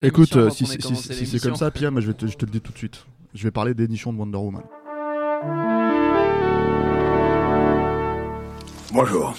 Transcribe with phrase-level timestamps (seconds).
[0.00, 2.52] Écoute, euh, si, si- c'est comme ça, Pierre, moi, je, vais te, je te le
[2.52, 3.04] dis tout de suite.
[3.34, 4.62] Je vais parler des nichons de Wonder Woman.
[8.92, 9.34] Bonjour.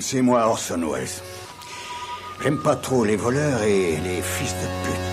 [0.00, 1.06] C'est moi Orson Welles.
[2.42, 5.11] J'aime pas trop les voleurs et les fils de pute.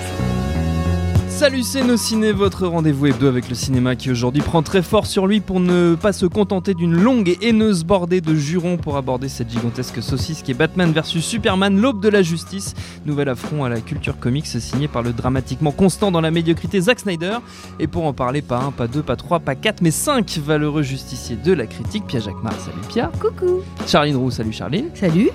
[1.39, 5.05] Salut, c'est Nos Ciné, votre rendez-vous hebdo avec le cinéma qui aujourd'hui prend très fort
[5.05, 8.97] sur lui pour ne pas se contenter d'une longue et haineuse bordée de jurons pour
[8.97, 12.75] aborder cette gigantesque saucisse qui est Batman vs Superman, l'aube de la justice.
[13.05, 16.99] Nouvel affront à la culture comics signé par le dramatiquement constant dans la médiocrité Zack
[16.99, 17.37] Snyder.
[17.79, 20.83] Et pour en parler, pas un, pas deux, pas trois, pas quatre, mais cinq valeureux
[20.83, 22.05] justiciers de la critique.
[22.05, 23.11] Pia Jacquemart, salut Pia.
[23.17, 23.61] Coucou.
[23.87, 24.89] Charline Roux, salut Charline.
[24.93, 25.29] Salut.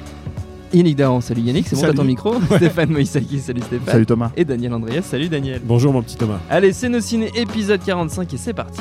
[0.75, 2.35] Yannick Dahan, salut Yannick, c'est bon, t'as ton micro.
[2.57, 3.93] Stéphane Moïsaki, salut Stéphane.
[3.93, 4.31] Salut Thomas.
[4.37, 5.61] Et Daniel Andreas, salut Daniel.
[5.65, 6.41] Bonjour mon petit Thomas.
[6.51, 8.81] Allez, c'est nos ciné épisode 45 et c'est parti.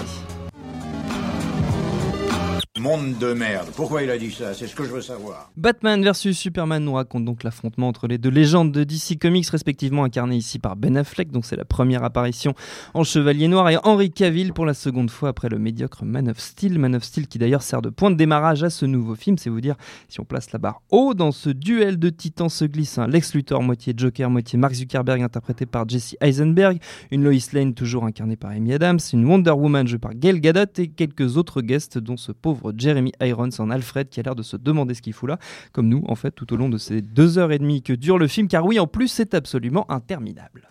[2.84, 3.70] Monde de merde.
[3.78, 4.54] Pourquoi il a dit ça?
[4.54, 5.50] C'est ce que je veux savoir.
[5.56, 10.04] Batman vs Superman nous raconte donc l'affrontement entre les deux légendes de DC Comics, respectivement
[10.04, 12.54] incarnées ici par Ben Affleck, donc c'est la première apparition
[12.94, 16.38] en Chevalier Noir, et Henry Cavill pour la seconde fois après le médiocre Man of
[16.40, 16.78] Steel.
[16.78, 19.50] Man of Steel qui d'ailleurs sert de point de démarrage à ce nouveau film, c'est
[19.50, 19.76] vous dire
[20.10, 21.14] si on place la barre haut.
[21.14, 25.22] Dans ce duel de titans se glisse un Lex Luthor, moitié Joker, moitié Mark Zuckerberg,
[25.22, 26.80] interprété par Jesse Eisenberg,
[27.12, 30.66] une Lois Lane toujours incarnée par Amy Adams, une Wonder Woman jouée par Gail Gadot
[30.80, 34.44] et quelques autres guests dont ce pauvre Jeremy Irons en Alfred qui a l'air de
[34.44, 35.38] se demander ce qu'il fout là,
[35.72, 38.18] comme nous en fait tout au long de ces deux heures et demie que dure
[38.18, 40.70] le film, car oui en plus c'est absolument interminable.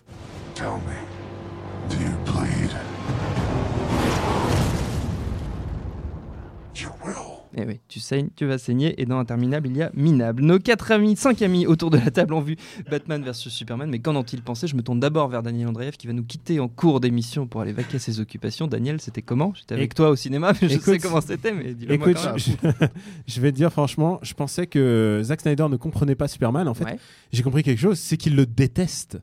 [7.55, 10.41] Eh oui, tu saignes, tu vas saigner, et dans Interminable, il y a Minable.
[10.41, 12.55] Nos quatre amis, cinq amis autour de la table ont vu
[12.89, 14.65] Batman vs Superman, mais qu'en ont-ils pensé?
[14.65, 17.61] Je me tourne d'abord vers Daniel Andreev qui va nous quitter en cours d'émission pour
[17.61, 18.65] aller vaquer à ses occupations.
[18.67, 19.53] Daniel, c'était comment?
[19.55, 22.21] J'étais avec toi au cinéma, mais je écoute- sais comment c'était, mais dis-le moi Écoute,
[22.23, 22.39] quand même.
[22.39, 22.87] je,
[23.27, 26.67] je vais te dire franchement, je pensais que Zack Snyder ne comprenait pas Superman.
[26.67, 26.97] En fait, Ouais.
[27.31, 29.19] j'ai compris quelque chose, c'est qu'il le déteste.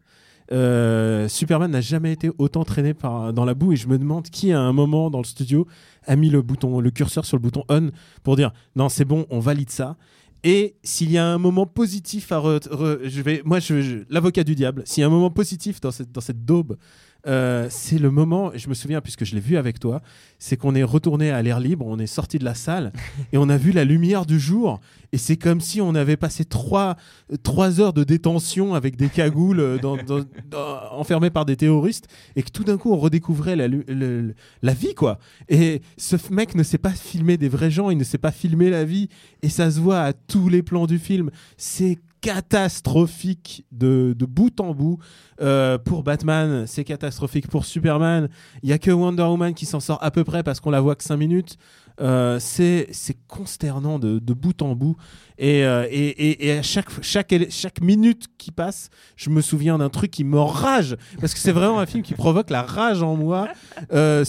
[0.53, 4.29] Euh, Superman n'a jamais été autant traîné par, dans la boue et je me demande
[4.31, 5.67] qui à un moment dans le studio
[6.07, 7.91] a mis le bouton, le curseur sur le bouton on
[8.23, 9.97] pour dire non c'est bon, on valide ça.
[10.43, 14.43] Et s'il y a un moment positif à re- je vais, moi je, je- l'avocat
[14.43, 16.79] du diable, s'il y a un moment positif dans cette, dans cette daube,
[17.27, 20.01] euh, c'est le moment, je me souviens puisque je l'ai vu avec toi,
[20.39, 22.93] c'est qu'on est retourné à l'air libre, on est sorti de la salle
[23.33, 24.81] et on a vu la lumière du jour.
[25.13, 26.97] Et c'est comme si on avait passé trois,
[27.43, 32.07] trois heures de détention avec des cagoules euh, dans- dans- dans- enfermés par des terroristes
[32.37, 35.19] et que tout d'un coup on redécouvrait la, lu- le- la vie quoi.
[35.49, 38.71] Et ce mec ne sait pas filmer des vrais gens, il ne sait pas filmer
[38.71, 39.09] la vie
[39.43, 41.31] et ça se voit à tous les plans du film.
[41.57, 44.99] C'est catastrophique de, bout en bout.
[45.41, 47.49] Euh, pour Batman, c'est catastrophique.
[47.49, 48.29] Pour Superman,
[48.63, 50.81] il y a que Wonder Woman qui s'en sort à peu près parce qu'on la
[50.81, 51.57] voit que 5 minutes.
[52.01, 52.89] Euh, c'est
[53.29, 54.97] consternant de, de bout en bout.
[55.41, 59.79] Et, euh, et, et, et à chaque, chaque, chaque minute qui passe, je me souviens
[59.79, 60.99] d'un truc qui me rage.
[61.19, 63.49] Parce que c'est vraiment un film qui provoque la rage en moi.
[63.93, 64.23] Euh,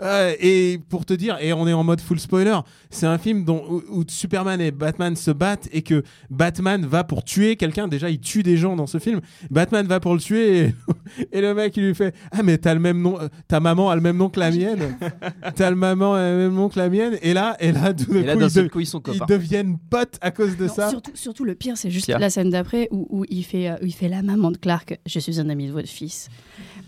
[0.00, 2.58] euh, et pour te dire, et on est en mode full spoiler,
[2.88, 7.24] c'est un film dont, où, Superman et Batman se battent et que Batman va pour
[7.24, 7.86] tuer quelqu'un.
[7.86, 9.20] Déjà, il tue des gens dans ce film.
[9.50, 10.74] Batman va pour le tuer et,
[11.32, 13.90] et le mec, il lui fait Ah, mais t'as le même nom, euh, ta maman
[13.90, 14.96] a le même nom que la mienne.
[15.56, 17.18] T'as le maman a le même nom que la mienne.
[17.22, 18.86] Et là, et là, tout d'un Et là, coup, d'un ils, seul de- coup, ils
[18.86, 19.26] sont ils copains.
[19.28, 20.90] deviennent potes à cause de Non, ça.
[20.90, 22.18] surtout, surtout le pire, c'est juste Pierre.
[22.18, 24.98] la scène d'après où, où il, fait, euh, où il fait la maman de Clark.
[25.06, 26.28] Je suis un ami de votre fils.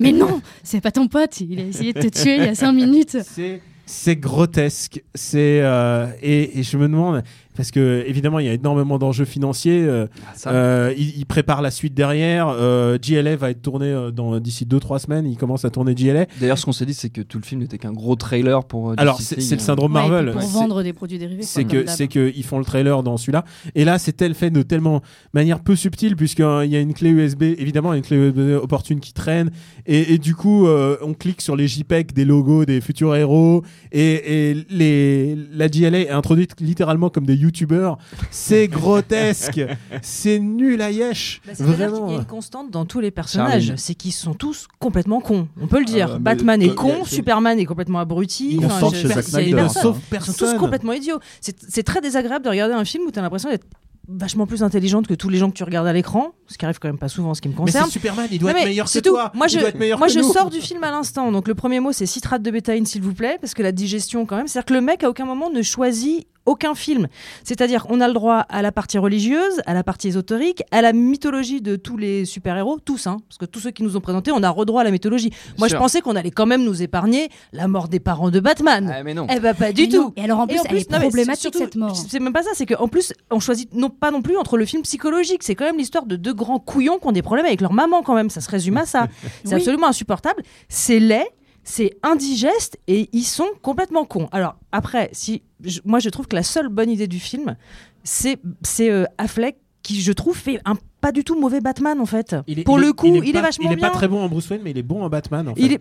[0.01, 1.41] Mais non, c'est pas ton pote.
[1.41, 3.19] Il a essayé de te tuer il y a cinq minutes.
[3.25, 5.03] C'est c'est grotesque.
[5.15, 7.23] C'est euh, et, et je me demande
[7.57, 9.83] parce que évidemment il y a énormément d'enjeux financiers.
[9.85, 10.07] euh,
[10.45, 12.49] Ah, euh, il, il prépare la suite derrière.
[12.49, 15.27] Euh, JLA va être tourné euh, dans d'ici 2-3 semaines.
[15.27, 16.27] Il commence à tourner JLA.
[16.41, 18.91] D'ailleurs, ce qu'on s'est dit, c'est que tout le film n'était qu'un gros trailer pour.
[18.91, 19.59] euh, Alors c'est le hein.
[19.59, 20.31] syndrome Ouais, Marvel.
[20.33, 21.43] pour vendre des produits dérivés.
[21.43, 23.45] c'est que c'est que ils font le trailer dans celui-là
[23.75, 25.03] et là c'est tel fait de tellement
[25.33, 29.13] manière peu subtile puisqu'il y a une clé USB évidemment une clé USB opportune qui
[29.13, 29.51] traîne
[29.87, 33.63] et, et du coup euh, on clique sur les JPEG des logos des futurs héros
[33.93, 37.99] et, et les la JLA est introduite littéralement comme des youtubeurs
[38.31, 39.61] c'est grotesque
[40.03, 43.95] c'est nul à yesh Bah, vraiment y a une constante dans tous les personnages, c'est
[43.95, 45.49] qu'ils sont tous complètement cons.
[45.61, 46.09] On peut le dire.
[46.11, 48.59] Ah, mais- Batman est euh, con, c'est- Superman est complètement abruti.
[48.65, 49.83] Enfin, je- a Snyder, personne.
[49.83, 51.21] sauf Ils sont tous personne complètement idiots.
[51.41, 53.67] C'est très désagréable de regarder un film où tu as l'impression d'être
[54.07, 56.79] vachement plus intelligente que tous les gens que tu regardes à l'écran, ce qui arrive
[56.79, 57.87] quand même pas souvent en ce qui me Mais concerne.
[57.87, 59.11] c'est Superman, il doit Non, être mais meilleur que c'est tout.
[59.11, 59.33] toi.
[59.35, 60.31] Moi, il je, doit être meilleur moi, que je nous.
[60.33, 61.33] sors du film à l'instant.
[61.33, 64.27] Donc, le premier mot, c'est citrate de bétaïne, s'il vous plaît, parce que la digestion,
[64.27, 64.47] quand même.
[64.47, 67.09] C'est-à-dire que le mec, à aucun moment, ne choisit aucun film.
[67.43, 70.93] C'est-à-dire, on a le droit à la partie religieuse, à la partie ésotérique, à la
[70.93, 74.31] mythologie de tous les super-héros, tous, hein, parce que tous ceux qui nous ont présentés,
[74.33, 75.31] on a redroit à la mythologie.
[75.59, 75.77] Moi, sûr.
[75.79, 78.93] je pensais qu'on allait quand même nous épargner la mort des parents de Batman.
[78.95, 79.27] Ah, mais non.
[79.35, 80.05] Eh ben, pas du Mais non.
[80.09, 80.13] tout.
[80.17, 81.97] Et alors en plus, en elle est non, problématique surtout, cette mort.
[81.97, 84.65] C'est même pas ça, c'est qu'en plus, on choisit non pas non plus entre le
[84.67, 85.43] film psychologique.
[85.43, 88.03] C'est quand même l'histoire de deux grands couillons qui ont des problèmes avec leur maman,
[88.03, 88.31] quand même.
[88.31, 89.09] Ça se résume à ça.
[89.45, 89.55] C'est Oui.
[89.55, 90.43] absolument insupportable.
[90.69, 91.25] C'est laid,
[91.65, 94.29] c'est indigeste et ils sont complètement cons.
[94.33, 95.43] Alors, après, si,
[95.85, 97.57] moi, je trouve que la seule bonne idée du film,
[98.05, 102.07] c'est c'est, euh, Affleck qui, je trouve, fait un pas du tout mauvais Batman, en
[102.07, 102.35] fait.
[102.47, 103.89] Il est- Pour il le est- coup, il est, pas- vachement Il est bien.
[103.89, 105.49] pas très bon en Bruce Wayne, mais il est bon en Batman.
[105.49, 105.61] En fait.
[105.61, 105.81] Il est...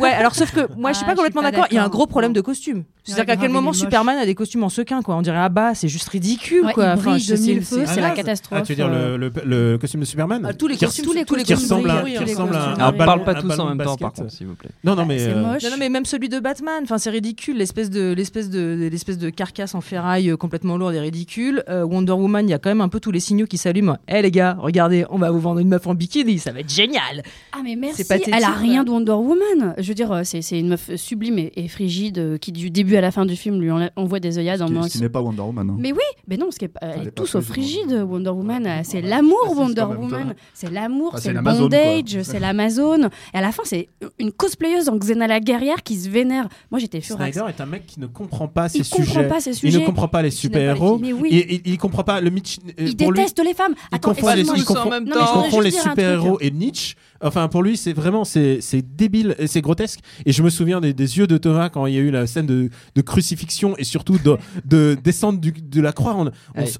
[0.00, 1.66] ouais, alors sauf que moi je suis Ah, pas je complètement d'accord.
[1.70, 2.84] Il y a un gros problème de costume.
[3.02, 3.72] C'est-à-dire qu'à grave, quel moment.
[3.74, 6.72] Superman a des costumes en sequin quoi On dirait ah bah c'est juste ridicule Ouais,
[6.72, 6.94] quoi.
[6.96, 8.58] il brille je- de c'est- mille feux, c'est- c'est la Ah, catastrophe.
[8.62, 11.12] Ah, tu veux dire le, le, le costume de Superman Ah, tous les costumes, tous
[11.12, 13.68] les costumes ressemble à, brillent, qui tous les ressemble à ballon- parle pas tous en
[13.74, 14.70] même temps, par contre, s'il vous plaît.
[14.84, 15.18] Non, non, mais.
[15.18, 15.62] C'est euh, moche.
[15.64, 19.28] Non, mais même celui de Batman, enfin c'est ridicule, l'espèce de l'espèce de l'espèce de
[19.30, 21.62] carcasse en ferraille euh, complètement lourde et ridicule.
[21.68, 23.96] Euh, Wonder Woman, il y a quand même un peu tous les signaux qui s'allument.
[24.08, 26.72] Eh les gars, regardez, on va vous vendre une meuf en bikini, ça va être
[26.72, 27.22] génial.
[27.52, 29.74] Ah mais merci, elle a rien de Wonder Woman.
[29.78, 32.96] Je veux dire, euh, c'est une meuf sublime et, et frigide euh, qui du début
[32.96, 35.20] à la fin du film lui envoie des œillades en mode- ce qui n'est pas
[35.20, 35.70] Wonder Woman.
[35.70, 35.76] hein.
[35.78, 35.98] Mais oui,
[36.28, 38.68] mais non, parce qu'elle elle Elle est est pas tout sauf frigide, Wonder Woman.
[38.84, 40.34] C'est l'amour, Ah, Wonder même, Woman.
[40.52, 43.08] C'est l'amour, Ah, c'est le bondage, c'est l'Amazon.
[43.32, 46.48] Et à la fin, c'est une cosplayeuse en Xena la guerrière qui se vénère.
[46.70, 47.32] Moi, j'étais furax.
[47.36, 49.28] Snyder est un mec qui ne comprend pas ses Il comprend sujets.
[49.28, 49.80] pas ces Il sujets.
[49.80, 50.98] ne comprend pas les pas super-héros.
[50.98, 51.62] Mais oui.
[51.64, 52.58] Il comprend pas le Mitch.
[52.66, 53.74] euh, Il lui, déteste les femmes.
[53.92, 54.74] il Attends, il confond- Non, mais temps.
[54.90, 56.94] il je voudrais confond les super-héros et Nietzsche.
[57.20, 58.60] Enfin, pour lui, c'est vraiment c'est
[58.96, 60.00] débile, c'est grotesque.
[60.26, 62.26] Et je me souviens des, des yeux de Thomas quand il y a eu la
[62.26, 66.16] scène de, de crucifixion et surtout de, de descente du- de la croix.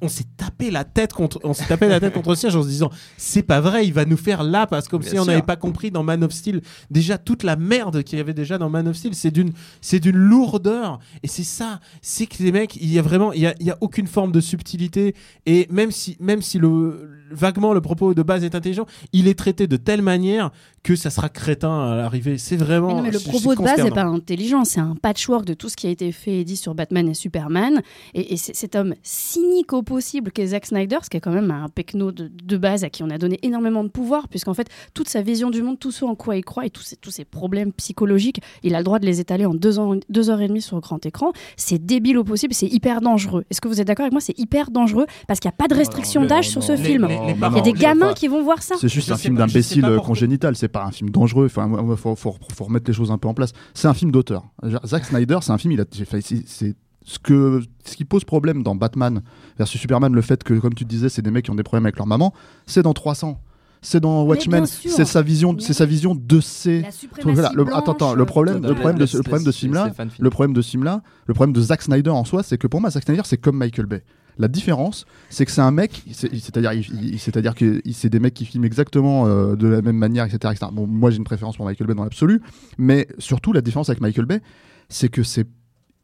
[0.01, 2.63] On, s'est tapé la tête contre, on s'est tapé la tête contre le siège en
[2.63, 5.19] se disant, c'est pas vrai, il va nous faire là parce que comme Bien si
[5.19, 6.61] on n'avait pas compris dans Man of Steel
[6.91, 9.15] déjà toute la merde qu'il y avait déjà dans Man of Steel.
[9.15, 11.01] C'est d'une, c'est d'une lourdeur.
[11.23, 13.67] Et c'est ça, c'est que les mecs, il y a vraiment, il y a, il
[13.67, 15.15] y a aucune forme de subtilité.
[15.47, 19.39] Et même si, même si le, vaguement le propos de base est intelligent, il est
[19.39, 20.34] traité de telle manière
[20.83, 22.37] que ça sera crétin à l'arrivée.
[22.39, 22.89] C'est vraiment.
[22.89, 25.69] Mais non, mais le propos de base n'est pas intelligent, c'est un patchwork de tout
[25.69, 27.81] ce qui a été fait et dit sur Batman et Superman.
[28.15, 31.69] Et, cet homme cynique au possible qu'est Zack Snyder, ce qui est quand même un
[31.69, 35.09] pecno de, de base à qui on a donné énormément de pouvoir, puisqu'en fait, toute
[35.09, 37.25] sa vision du monde, tout ce en quoi il croit et tous ses, tous ses
[37.25, 40.49] problèmes psychologiques, il a le droit de les étaler en deux, ans, deux heures et
[40.49, 41.33] demie sur le grand écran.
[41.57, 43.45] C'est débile au possible, c'est hyper dangereux.
[43.51, 45.69] Est-ce que vous êtes d'accord avec moi C'est hyper dangereux parce qu'il n'y a pas
[45.69, 47.07] de restriction d'âge sur ce film.
[47.09, 48.75] les- les Il y a des gamins qui vont voir ça.
[48.79, 49.97] C'est juste un film d'imbécile euh.
[50.15, 51.47] Congénital, c'est pas un film dangereux.
[51.47, 53.53] Enfin, faut, faut- remettre les choses un peu en place.
[53.75, 54.45] C'est un film d'auteur.
[54.87, 56.77] Zack Snyder, c'est un film, il a, c'est
[57.07, 59.21] ce que ce qui pose problème dans Batman
[59.59, 61.85] versus Superman, le fait que, comme tu disais, c'est des mecs qui ont des problèmes
[61.87, 62.33] avec leur maman,
[62.67, 63.39] c'est dans 300.
[63.85, 67.93] C'est dans Watchmen, c'est sa vision, Mais c'est sa vision de suprématie Voilà, le, attends,
[67.93, 70.53] attends, le problème, le problème de, le problème de laisse- ce film-là, fans le problème
[70.55, 73.05] de ce film-là, le problème de Zack Snyder en soi, c'est que pour moi, Zack
[73.05, 74.03] Snyder, c'est comme Michael Bay.
[74.39, 76.73] La différence, c'est que c'est un mec, c'est- c'est-à-dire,
[77.19, 80.73] c'est-à-dire que c'est des mecs qui filment exactement euh, de la même manière, etc., etc.
[80.73, 82.41] Bon, moi, j'ai une préférence pour Michael Bay dans l'absolu,
[82.79, 84.41] mais surtout la différence avec Michael Bay,
[84.89, 85.47] c'est que c'est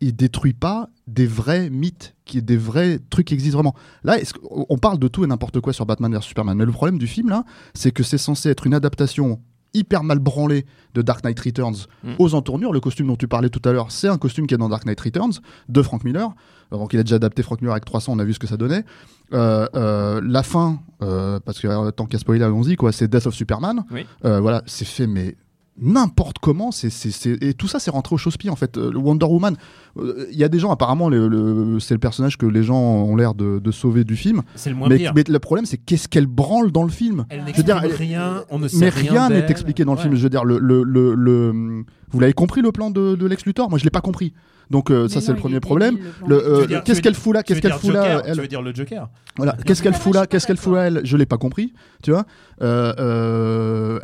[0.00, 3.74] il détruit pas des vrais mythes, qui des vrais trucs qui existent vraiment.
[4.04, 4.16] Là,
[4.50, 7.06] on parle de tout et n'importe quoi sur Batman vs Superman, mais le problème du
[7.06, 7.44] film là,
[7.74, 9.40] c'est que c'est censé être une adaptation
[9.72, 12.14] hyper mal branlée de Dark Knight Returns Mm.
[12.18, 12.72] aux entournures.
[12.72, 14.84] Le costume dont tu parlais tout à l'heure, c'est un costume qui est dans Dark
[14.84, 15.34] Knight Returns
[15.68, 16.30] de Frank Miller.
[16.72, 18.48] Euh, Donc il a déjà adapté Frank Miller avec 300, on a vu ce que
[18.48, 18.84] ça donnait.
[19.32, 23.26] Euh, euh, la fin, euh, parce que euh, tant qu'à spoiler, allons-y, quoi, c'est Death
[23.26, 23.84] of Superman.
[23.92, 24.04] Oui.
[24.24, 25.36] Euh, voilà, c'est fait, mais
[25.80, 26.70] n'importe comment.
[26.72, 28.76] C'est, c'est, c'est- Et tout ça, c'est rentré au chausse-pied, en fait.
[28.76, 29.56] Euh, le Wonder Woman,
[29.98, 32.78] euh, il y a des gens, apparemment, le- le- c'est le personnage que les gens
[32.80, 34.42] ont l'air de, de sauver du film.
[34.54, 35.12] C'est le moins Mais, pire.
[35.14, 38.44] mais le problème, c'est qu'est-ce qu'elle branle dans le film Elle je veux dire, rien,
[38.50, 39.10] on ne sait mais rien.
[39.12, 40.02] rien n'est expliqué dans le Ouais.
[40.04, 40.14] film.
[40.14, 43.44] Je veux dire, le, le, le, le- vous l'avez compris le plan de, de Lex
[43.46, 43.70] Luthor?
[43.70, 44.32] Moi, je l'ai pas compris.
[44.70, 45.98] Donc euh, ça, c'est le premier problème.
[46.30, 47.42] euh, qu'est-ce qu'elle fout là?
[47.42, 49.08] Qu'est-ce qu'elle fout là elle Tu veux dire le Joker?
[49.36, 50.28] Voilà, qu'est-ce qu'elle fout là?
[50.28, 51.00] Qu'est-ce qu'elle fout là elle?
[51.02, 51.72] Je l'ai pas compris,
[52.04, 52.24] tu vois?
[52.62, 53.49] Euh, euh,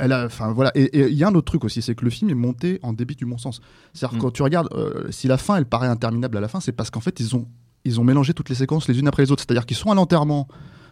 [0.06, 0.70] elle a, enfin voilà.
[0.74, 2.92] Et il y a un autre truc aussi, c'est que le film est monté en
[2.92, 3.60] débit du bon sens.
[3.92, 4.20] C'est-à-dire Mm.
[4.20, 6.90] quand tu regardes, euh, si la fin elle paraît interminable à la fin, c'est parce
[6.90, 7.46] qu'en fait ils ont
[7.84, 9.44] ils ont mélangé toutes les séquences les unes après les autres.
[9.46, 10.48] C'est-à-dire qu'ils sont à l'enterrement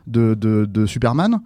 [0.06, 1.40] de, de, de Superman.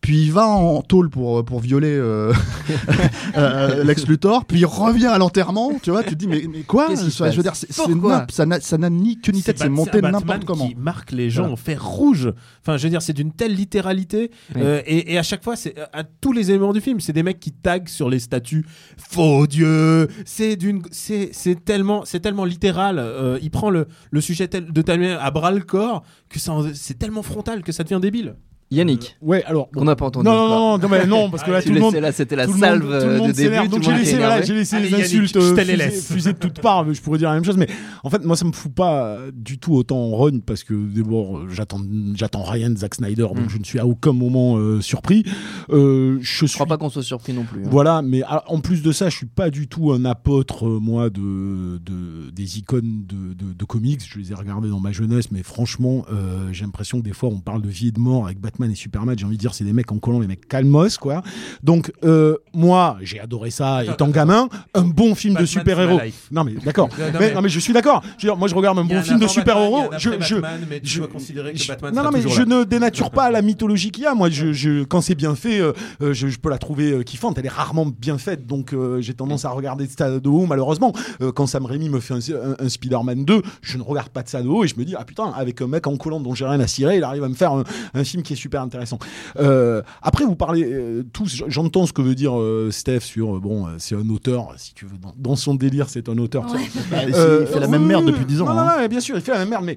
[0.00, 2.32] Puis il va en tôle pour, pour violer euh,
[3.36, 6.62] euh, Lex Luthor, puis il revient à l'enterrement, tu vois, tu te dis mais, mais
[6.62, 6.94] quoi?
[6.96, 10.44] Se Je veux dire, c'est- ça n'a ça ni queue ni tête, c'est monté n'importe
[10.44, 10.68] comment.
[10.68, 11.52] qui marque les gens Voilà.
[11.54, 12.32] en fer rouge.
[12.62, 14.30] Enfin, je veux dire, c'est d'une telle littéralité.
[14.54, 14.62] Oui.
[14.64, 17.22] euh, et, et à chaque fois, c'est à tous les éléments du film, c'est des
[17.22, 18.64] mecs qui taguent sur les statues.
[18.96, 20.08] Faux Dieu.
[20.24, 22.98] C'est d'une, c'est, c'est tellement, c'est tellement littéral.
[22.98, 26.38] euh, il prend le, le sujet tel- de telle manière à bras le corps que
[26.38, 28.36] ça, c'est tellement frontal que ça devient débile.
[28.70, 29.70] Yannick, Ouais, alors.
[29.70, 30.26] qu'on n'a pas entendu.
[30.26, 31.92] Non, non, non, non, mais non, parce que là, Tu tout le monde.
[31.94, 33.68] laissais là, c'était la salve euh, de début.
[33.68, 36.84] Donc j'ai laissé, voilà, j'ai laissé Allez, les Yannick, insultes euh, fuser de toutes parts.
[36.84, 37.68] mais Je pourrais dire la même chose, mais
[38.04, 40.74] en fait, moi, ça me fout pas euh, du tout autant en run parce que
[40.74, 41.80] d'abord, euh, j'attends,
[42.14, 43.48] j'attends rien de Zack Snyder, donc Mm.
[43.48, 45.24] je ne suis à aucun moment euh, surpris.
[45.70, 47.60] Euh, je suis crois pas qu'on soit surpris non plus.
[47.64, 47.68] hein.
[47.70, 50.78] Voilà, mais ah, en plus de ça, je suis pas du tout un apôtre, euh,
[50.78, 54.00] moi, de, de- des icônes de, de- de comics.
[54.06, 57.30] Je les ai regardés dans ma jeunesse, mais franchement, euh, j'ai l'impression que des fois,
[57.30, 59.16] on parle de vie et de mort avec Batman et Superman.
[59.18, 61.22] J'ai envie de dire, c'est des mecs en collant, les mecs calmos, quoi.
[61.62, 64.48] Donc, euh, moi, j'ai adoré ça étant gamin.
[64.74, 66.00] Un bon film Batman, de super-héros.
[66.30, 66.88] Non, mais d'accord.
[66.98, 68.02] Non, mais, non, mais je suis d'accord.
[68.36, 69.90] Moi, je regarde un bon film de super-héros.
[69.98, 72.22] Je, je, Batman, mais tu je- dois considérer que je- Batman non, sera non, mais
[72.22, 72.58] toujours je là.
[72.58, 74.14] ne dénature pas la mythologie qu'il y a.
[74.14, 75.72] Moi, je, je- quand c'est bien fait, euh,
[76.02, 77.38] euh, je, je peux la trouver euh, kiffante.
[77.38, 80.92] Elle est rarement bien faite, donc j'ai tendance à regarder ça de haut, malheureusement.
[81.34, 84.28] Quand Sam Raimi me fait un, un- un Spider-Man 2, je ne regarde pas de
[84.28, 86.34] ça de haut et je me dis, ah putain, avec un mec en collant dont
[86.34, 88.47] j'ai rien à cirer, il arrive à me faire un, un film qui est super
[88.56, 88.98] intéressant.
[89.38, 93.40] Euh, après, vous parlez euh, tous, j'entends ce que veut dire euh, Steph sur, euh,
[93.40, 96.50] bon, c'est un auteur, si tu veux, dans, dans son délire, c'est un auteur.
[96.52, 96.60] Ouais.
[96.90, 98.46] Bah, il Euh, fait la même merde depuis 10 ans.
[98.46, 98.76] Non, non, hein.
[98.82, 99.76] non, bien sûr, il fait la même merde, mais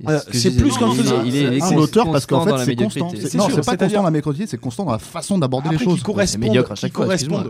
[0.00, 1.24] Je c'est plus qu'un faiseur.
[1.24, 3.10] Il est, un auteur parce qu'en fait c'est constant.
[3.10, 5.70] C'est Non, sûr, c'est pas constant dans la médiocrité, c'est constant dans la façon d'aborder
[5.70, 6.02] les choses.
[6.02, 6.02] qui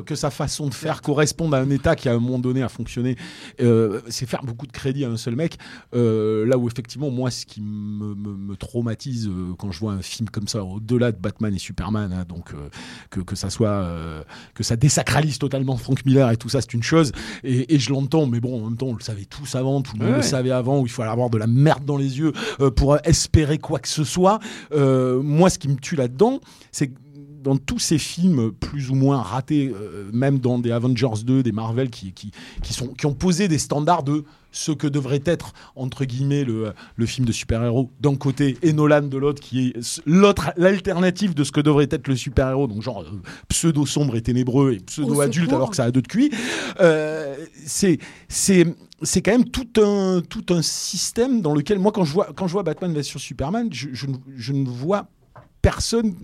[0.04, 2.68] que sa façon de faire corresponde à un état qui à un moment donné a
[2.68, 3.16] fonctionné.
[3.60, 5.58] Euh, c'est faire beaucoup de crédit à un seul mec.
[5.94, 10.28] Euh, là où effectivement, moi, ce qui me, traumatise euh, quand je vois un film
[10.28, 12.52] comme ça, au-delà de Batman et Superman, hein, donc
[13.10, 13.86] que, ça soit
[14.54, 17.12] que ça désacralise totalement Frank Miller et tout ça, c'est une chose.
[17.44, 20.04] Et, je l'entends, mais bon, en même temps, on le savait tous avant, tout le
[20.04, 22.70] monde le savait avant, où il fallait avoir de la merde dans les yeux euh,
[22.70, 24.38] pour espérer quoi que ce soit.
[24.72, 26.40] Euh, moi, ce qui me tue là-dedans,
[26.72, 26.98] c'est que
[27.48, 31.52] dans tous ces films plus ou moins ratés, euh, même dans des Avengers 2, des
[31.52, 32.30] Marvel, qui, qui,
[32.62, 36.74] qui, sont, qui ont posé des standards de ce que devrait être, entre guillemets, le,
[36.96, 41.42] le film de super-héros d'un côté et Nolan de l'autre, qui est l'autre, l'alternative de
[41.42, 45.70] ce que devrait être le super-héros, donc genre euh, pseudo-sombre et ténébreux et pseudo-adulte alors
[45.70, 46.30] que ça a deux de cuit.
[46.80, 48.66] Euh, c'est, c'est,
[49.02, 52.46] c'est quand même tout un, tout un système dans lequel, moi, quand je vois, quand
[52.46, 55.08] je vois Batman versus Superman, je, je ne vois
[55.62, 56.14] personne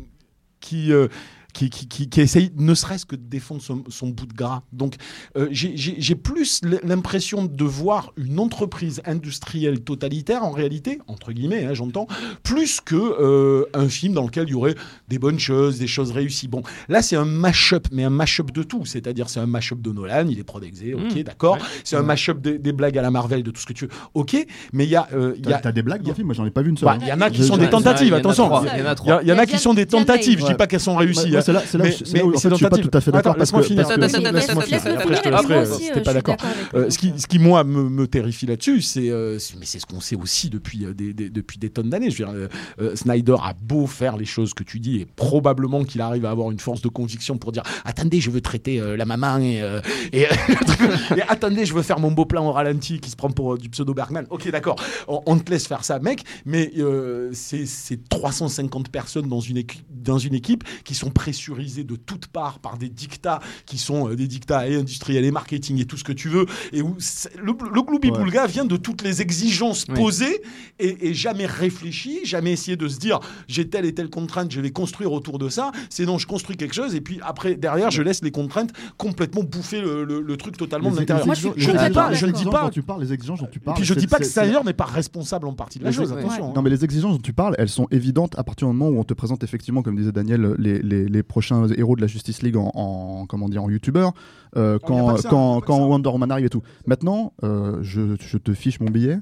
[0.64, 1.08] qui, euh,
[1.54, 4.62] qui, qui, qui, qui essaye ne serait-ce que de défendre son, son bout de gras.
[4.72, 4.96] Donc
[5.38, 11.74] euh, j'ai- plus l'impression de voir une entreprise industrielle totalitaire en réalité, entre guillemets, hein,
[11.74, 12.06] j'entends,
[12.42, 14.74] plus que euh, un film dans lequel il y aurait
[15.08, 16.48] des bonnes choses, des choses réussies.
[16.48, 19.90] Bon, là c'est un mash-up, mais un mash-up de tout, c'est-à-dire c'est un mash-up de
[19.92, 21.62] Nolan, il est prodexé, ok, Mmh, d'accord, ouais.
[21.84, 23.90] c'est un mash-up des, des blagues à la Marvel, de tout ce que tu veux,
[24.14, 24.36] ok,
[24.72, 25.06] mais il y a...
[25.12, 26.26] euh, il y T'as a t'as des blagues dans y a- le film?
[26.26, 26.86] Moi j'en ai pas vu une seule.
[26.86, 26.98] bah, hein.
[27.02, 28.44] il y en a qui sont des tentatives, attention.
[29.22, 31.36] Il y en a qui sont des tentatives, je dis pas qu'elles sont réussies.
[31.44, 33.36] C'est là, c'est là Mais- où, en fait, je suis pas tout à fait d'accord
[33.36, 33.68] parce que, euh, t'es
[35.94, 36.36] je pas d'accord.
[36.74, 39.78] Euh, ce, qui, ce qui, moi, me, me terrifie là-dessus, c'est, euh, c'est- mais c'est
[39.78, 42.10] ce qu'on sait aussi depuis, depuis des tonnes d'années.
[42.10, 42.48] Je veux dire,
[42.96, 46.50] Snyder a beau faire les choses que tu dis, et probablement qu'il arrive à avoir
[46.50, 49.38] une force de conviction pour dire Attendez, je veux traiter la maman,
[50.12, 50.26] et,
[51.28, 53.92] attendez, je veux faire mon beau plan au ralenti qui se prend pour du pseudo
[53.92, 54.26] Bergman.
[54.30, 54.76] Ok, d'accord,
[55.08, 56.72] on, te laisse faire ça, mec, mais
[57.32, 62.58] c'est c'est 350 personnes dans une, équipe, dans une équipe qui sont de toutes parts
[62.58, 66.04] par des dictats qui sont euh, des dictats et industriels et marketing et tout ce
[66.04, 66.96] que tu veux, et où
[67.36, 69.94] le, le gloubi-boulga vient de toutes les exigences Oui.
[69.94, 70.40] posées
[70.78, 74.60] et, et jamais réfléchi, jamais essayé de se dire j'ai telle et telle contrainte, je
[74.60, 75.72] vais construire autour de ça.
[75.90, 79.42] C'est non, je construis quelque chose et puis après derrière je laisse les contraintes complètement
[79.42, 81.24] bouffer le, le- le truc totalement de l'intérieur.
[81.34, 82.70] Je ne dis pas, je ne dis pas.
[82.70, 83.76] tu parles, les exigences dont tu Et parles.
[83.76, 86.12] puis je dis pas que c'est- Snyder n'est pas responsable en partie de la chose.
[86.12, 86.50] Attention.
[86.50, 86.52] hein.
[86.54, 89.00] Non, mais les exigences dont tu parles, elles sont évidentes à partir du moment où
[89.00, 92.42] on te présente effectivement, comme disait Daniel, les, les, les prochains héros de la Justice
[92.42, 94.12] League en, en comment dire en youtubeur,
[94.56, 95.86] euh, quand, ça, quand, quand.
[95.86, 96.62] Wonder Woman arrive et tout.
[96.86, 99.18] Maintenant, euh, je, je te fiche mon billet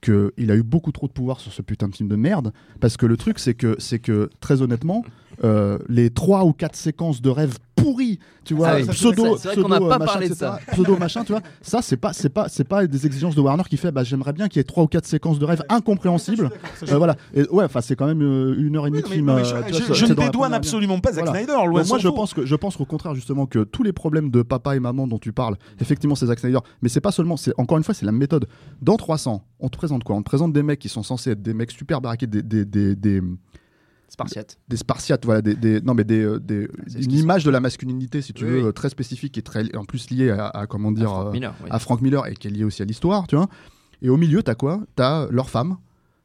[0.00, 2.96] qu'il a eu beaucoup trop de pouvoir sur ce putain de film de merde, parce
[2.96, 5.04] que le truc c'est que c'est que très honnêtement,
[5.44, 8.86] euh, les trois ou quatre séquences de rêve pourris, tu vois, Ah oui.
[8.88, 10.72] pseudo, pseudo, pas euh, machin, parlé de etc., ça.
[10.72, 13.64] pseudo machin, tu vois, ça c'est pas c'est pas c'est pas des exigences de Warner
[13.68, 16.50] qui fait, bah j'aimerais bien qu'il y ait trois ou quatre séquences de rêve incompréhensibles.
[16.88, 17.16] Euh, voilà.
[17.34, 19.94] Et ouais, enfin c'est quand même euh, une heure et demie Oui, de mais- film.
[19.94, 21.40] je, ne dédouane absolument pas Zack Voilà.
[21.40, 21.66] Snyder.
[21.66, 24.42] Loin moi, je pense que je pense qu'au contraire justement que tous les problèmes de
[24.42, 26.58] papa et maman dont tu parles, effectivement, c'est Zack Snyder.
[26.82, 28.46] Mais c'est pas seulement, c'est encore une fois, c'est la méthode.
[28.80, 30.14] Dans 300, on te présente quoi?
[30.14, 32.64] On te présente des mecs qui sont censés être des mecs super baraqués, des, des,
[32.64, 33.22] des, des-
[34.12, 34.58] Spartiate.
[34.68, 37.60] des spartiates, voilà, des, des- non mais des, euh, des- ce une image de la
[37.60, 38.64] masculinité, si tu Oui, veux, oui.
[38.68, 41.54] euh, très spécifique et très, en plus liée à, à, comment dire, Frank euh, Miller,
[41.62, 41.68] oui.
[41.70, 43.48] à Frank Miller et qui est liée aussi à l'histoire, tu vois.
[44.02, 44.80] Et au milieu, t'as quoi?
[44.96, 45.78] T'as leur femme,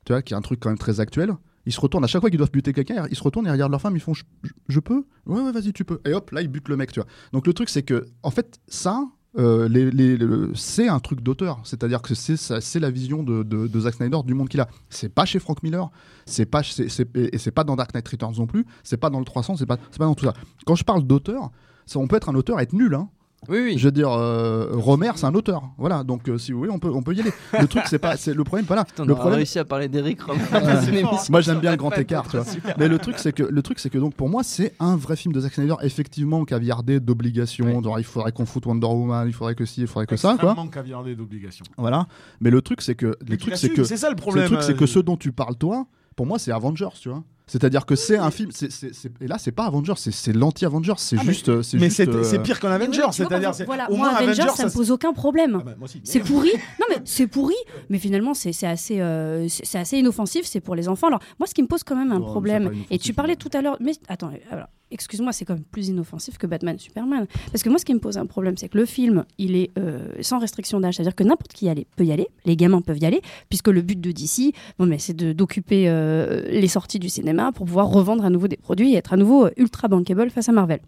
[0.05, 1.31] tu vois, qui est un truc quand même très actuel.
[1.65, 3.71] Ils se retournent à chaque fois qu'ils doivent buter quelqu'un, ils se retournent et regardent
[3.71, 5.03] leur femme, ils font je, je- je peux?
[5.25, 5.99] Ouais, ouais, vas-y, tu peux.
[6.05, 7.07] Et hop, là, ils butent le mec, tu vois.
[7.33, 9.05] Donc le truc, c'est que, en fait, ça,
[9.37, 11.59] euh, c'est un truc d'auteur.
[11.63, 14.67] C'est-à-dire que c'est la vision de, Zack Snyder du monde qu'il a.
[14.89, 15.89] C'est pas chez Frank Miller,
[16.25, 19.25] c'est pas, et c'est pas dans Dark Knight Returns non plus, c'est pas dans le
[19.25, 20.33] 300, c'est pas, pas dans tout ça.
[20.65, 21.51] Quand je parle d'auteur,
[21.95, 23.09] on peut être un auteur et être nul, hein.
[23.47, 23.77] Oui, oui.
[23.77, 25.61] Je veux dire, euh, Romer, c'est un auteur.
[25.77, 27.31] Voilà, donc euh, si vous voulez, on peut, on peut y aller.
[27.59, 28.83] Le truc, c'est pas, c'est le problème, voilà.
[28.83, 30.87] Putain, on le problème, réussi à parler d'Eric Romer Ouais.
[30.89, 31.17] émission.
[31.29, 32.45] moi j'aime bien le grand écart, tu vois.
[32.77, 35.15] Mais le truc c'est que le truc c'est que donc pour moi c'est un vrai
[35.15, 39.33] film de Zack Snyder effectivement caviardé d'obligations, genre il faudrait qu'on foute Wonder Woman, il
[39.33, 40.49] faudrait que ci, il faudrait que ça quoi.
[40.49, 41.65] Extrêmement caviardé d'obligations.
[41.77, 42.07] Voilà.
[42.41, 44.43] Mais le truc c'est que le Mais truc tu c'est que c'est ça le problème,
[44.45, 47.09] Le truc c'est euh, que ce dont tu parles toi, pour moi c'est Avengers, tu
[47.09, 47.23] vois.
[47.47, 50.93] C'est-à-dire que c'est un film, c'est- c'est- c'est- et là c'est pas Avengers, c'est- l'anti-Avengers,
[50.97, 53.01] c'est Ah, mais- juste, euh, c'est mais c'est euh, pire qu'un Mais oui, Avenger, tu
[53.01, 55.57] vois, c'est-à-dire voilà, au moi, moins Avengers, Avenger ça me pose aucun problème.
[55.61, 56.01] Ah bah, moi aussi.
[56.03, 56.51] C'est pourri.
[56.79, 57.55] Non, mais c'est pourri.
[57.89, 60.45] Mais finalement, c'est c'est assez, euh, c'est assez inoffensif.
[60.45, 61.07] C'est pour les enfants.
[61.07, 63.61] Alors, moi, ce qui me pose quand même un problème, et tu parlais tout à
[63.61, 67.27] l'heure, mais attends, alors, excuse-moi, c'est quand même plus inoffensif que Batman Superman.
[67.51, 69.71] Parce que moi, ce qui me pose un problème, c'est que le film, il est
[69.77, 70.95] euh, sans restriction d'âge.
[70.95, 72.27] C'est-à-dire que n'importe qui y aller, peut y aller.
[72.45, 76.67] Les gamins peuvent y aller, puisque le but de DC, bon, c'est d'occuper euh, les
[76.67, 79.51] sorties du cinéma pour pouvoir revendre à nouveau des produits et être à nouveau euh,
[79.57, 80.79] ultra bankable face à Marvel.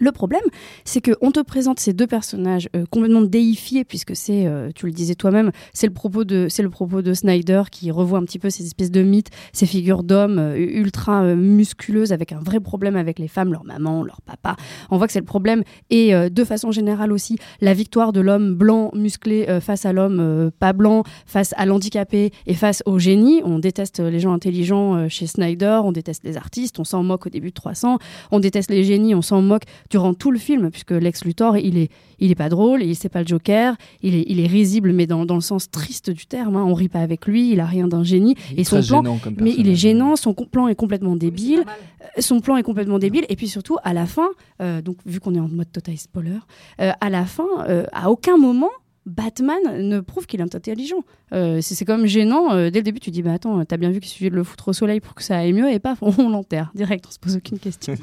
[0.00, 0.42] Le problème,
[0.84, 4.92] c'est qu'on te présente ces deux personnages euh, complètement déifiés, puisque c'est, euh, tu le
[4.92, 8.38] disais toi-même, c'est le propos de, c'est le propos de Snyder qui revoit un petit
[8.38, 12.60] peu ces espèces de mythes, ces figures d'hommes euh, ultra euh, musculeuses avec un vrai
[12.60, 14.56] problème avec les femmes, leur maman, leur papa.
[14.90, 15.62] On voit que c'est le problème.
[15.90, 19.92] Et euh, de façon générale aussi, la victoire de l'homme blanc musclé euh, face à
[19.92, 23.40] l'homme pas blanc, face à l'handicapé et face au génie.
[23.44, 27.30] On déteste les gens intelligents chez Snyder, on déteste les artistes, on s'en moque au
[27.30, 27.98] début de 300,
[28.30, 31.78] on déteste les génies, on s'en moque durant tout le film, puisque Lex Luthor, il
[31.78, 34.92] est, il est pas drôle, il c'est pas le Joker, il est, il est risible,
[34.92, 36.56] mais dans, dans le sens triste du terme.
[36.56, 36.64] hein.
[36.66, 38.34] On rit pas avec lui, il a rien d'un génie.
[38.52, 40.74] Il est et son très plan, gênant comme mais il est gênant, son plan est
[40.74, 41.60] complètement débile.
[41.66, 43.26] Euh, Son plan est complètement débile.
[43.28, 44.28] Et puis surtout, à la fin,
[44.62, 46.38] euh, donc vu qu'on est en mode total spoiler,
[46.80, 48.70] euh, à la fin, euh, à aucun moment.
[49.06, 51.02] Batman ne prouve qu'il est intelligent.
[51.32, 52.52] Euh, c'est même gênant.
[52.52, 54.42] euh, dès le début, tu dis bah attends, t'as bien vu qu'il suffit de le
[54.42, 57.04] foutre au soleil pour que ça aille mieux et paf, on l'enterre direct.
[57.08, 57.94] On se pose aucune question.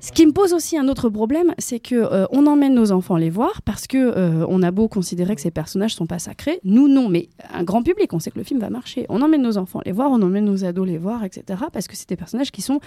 [0.00, 3.16] Ce qui me pose aussi un autre problème, c'est que euh, on emmène nos enfants
[3.16, 6.58] les voir parce que euh, on a beau considérer que ces personnages sont pas sacrés,
[6.64, 9.06] nous non, mais un grand public, on sait que le film va marcher.
[9.08, 11.60] On emmène nos enfants les voir, on emmène nos ados les voir, etc.
[11.72, 12.80] Parce que c'est des personnages qui sont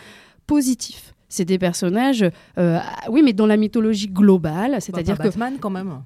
[0.47, 1.13] positifs.
[1.29, 2.23] C'est des personnages,
[2.57, 5.29] euh, ah, oui, mais dans la mythologie globale, c'est-à-dire Bah, que.
[5.29, 6.01] Batman quand même.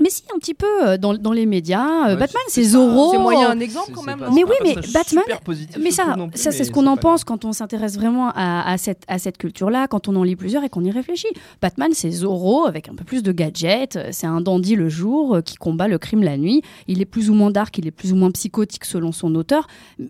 [0.00, 1.86] Mais si, un petit peu euh, dans, dans les médias.
[2.08, 3.10] euh, Ouais, Batman, c'est- Zorro.
[3.12, 4.18] C'est moyen un exemple quand même.
[4.18, 6.96] pas- Mais oui, mais Batman- super positif, Mais ça, plus, ça c'est ce qu'on en
[6.96, 10.36] pense quand on s'intéresse vraiment à, à cette, à cette culture-là, quand on en lit
[10.36, 11.28] plusieurs et qu'on y réfléchit.
[11.62, 13.98] Batman, c'est Zorro avec un peu plus de gadgets.
[14.12, 16.62] C'est un dandy le jour euh, qui combat le crime la nuit.
[16.86, 19.66] Il est plus ou moins dark, il est plus ou moins psychotique selon son auteur.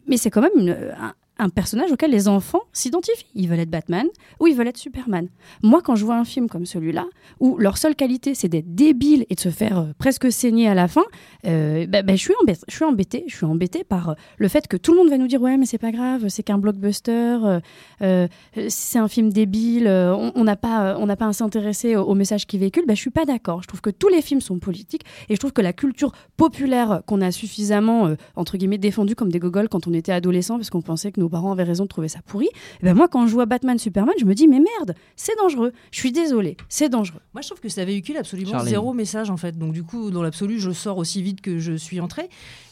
[0.06, 0.70] Mais c'est quand même une-
[1.00, 3.26] un, un personnage auquel les enfants s'identifient.
[3.34, 4.06] Ils veulent être Batman
[4.40, 5.28] ou ils veulent être Superman.
[5.62, 7.06] Moi, quand je vois un film comme celui-là,
[7.40, 10.74] où leur seule qualité, c'est d'être débile et de se faire euh, presque saigner à
[10.74, 11.04] la fin,
[11.46, 12.64] euh, bah, bah, je suis embêtée.
[12.68, 13.24] Je suis embêtée.
[13.26, 15.66] Je suis par euh, le fait que tout le monde va nous dire ouais, mais
[15.66, 17.60] c'est pas grave, c'est qu'un blockbuster,
[18.02, 18.28] euh,
[18.68, 22.84] c'est un film débile, on n'a pas, on pas à s'intéresser au, message qu'il véhicule.
[22.86, 23.62] Bah, je suis pas d'accord.
[23.62, 27.02] Je trouve que tous les films sont politiques et je trouve que la culture populaire
[27.06, 30.82] qu'on a suffisamment entre guillemets défendue comme des gogoles quand on était adolescent parce qu'on
[30.82, 32.48] pensait que nos parents avaient raison de trouver ça pourri.
[32.80, 35.72] eh ben moi, quand je vois Batman, Superman, je me dis mais merde, c'est dangereux.
[35.90, 37.20] Je suis désolée, c'est dangereux.
[37.34, 39.56] Moi, je trouve que ça véhicule absolument zéro message en fait.
[39.58, 42.28] Donc du coup, dans l'absolu, je sors aussi vite que je suis entrée.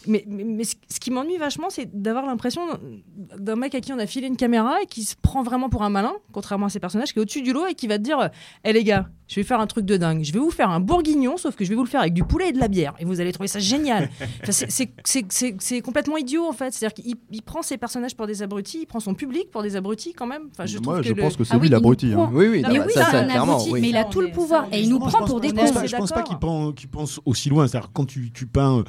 [0.09, 2.63] Mais, mais, mais ce qui m'ennuie vachement, c'est d'avoir l'impression
[3.39, 5.83] d'un mec à qui on a filé une caméra et qui se prend vraiment pour
[5.83, 8.05] un malin, contrairement à ces personnages qui est au-dessus du lot et qui va te
[8.05, 8.31] dire
[8.65, 10.23] "Eh les gars, je vais faire un truc de dingue.
[10.23, 12.23] Je vais vous faire un bourguignon, sauf que je vais vous le faire avec du
[12.23, 12.95] poulet et de la bière.
[13.01, 14.09] Et vous allez trouver ça génial.
[14.43, 16.73] Enfin, c'est- complètement idiot en fait.
[16.73, 19.77] C'est-à-dire qu'il il prend ses personnages pour des abrutis, il prend son public pour des
[19.77, 20.45] abrutis quand même.
[20.51, 22.13] Enfin, je Moi, trouve je le- pense que c'est Ah oui, lui l'abruti.
[22.15, 22.31] hein.
[22.33, 23.81] Oui, oui, Non, non, mais bah, oui, ça, c'est ça, un clairement, abruti, oui.
[23.83, 25.57] mais il a tout le pouvoir et il nous prend pour des cons.
[25.57, 26.39] pense assez pas, je pense pas qu'il
[26.89, 27.69] pense, aussi loin.
[27.69, 28.85] C'est-à-dire quand tu, tu peins euh,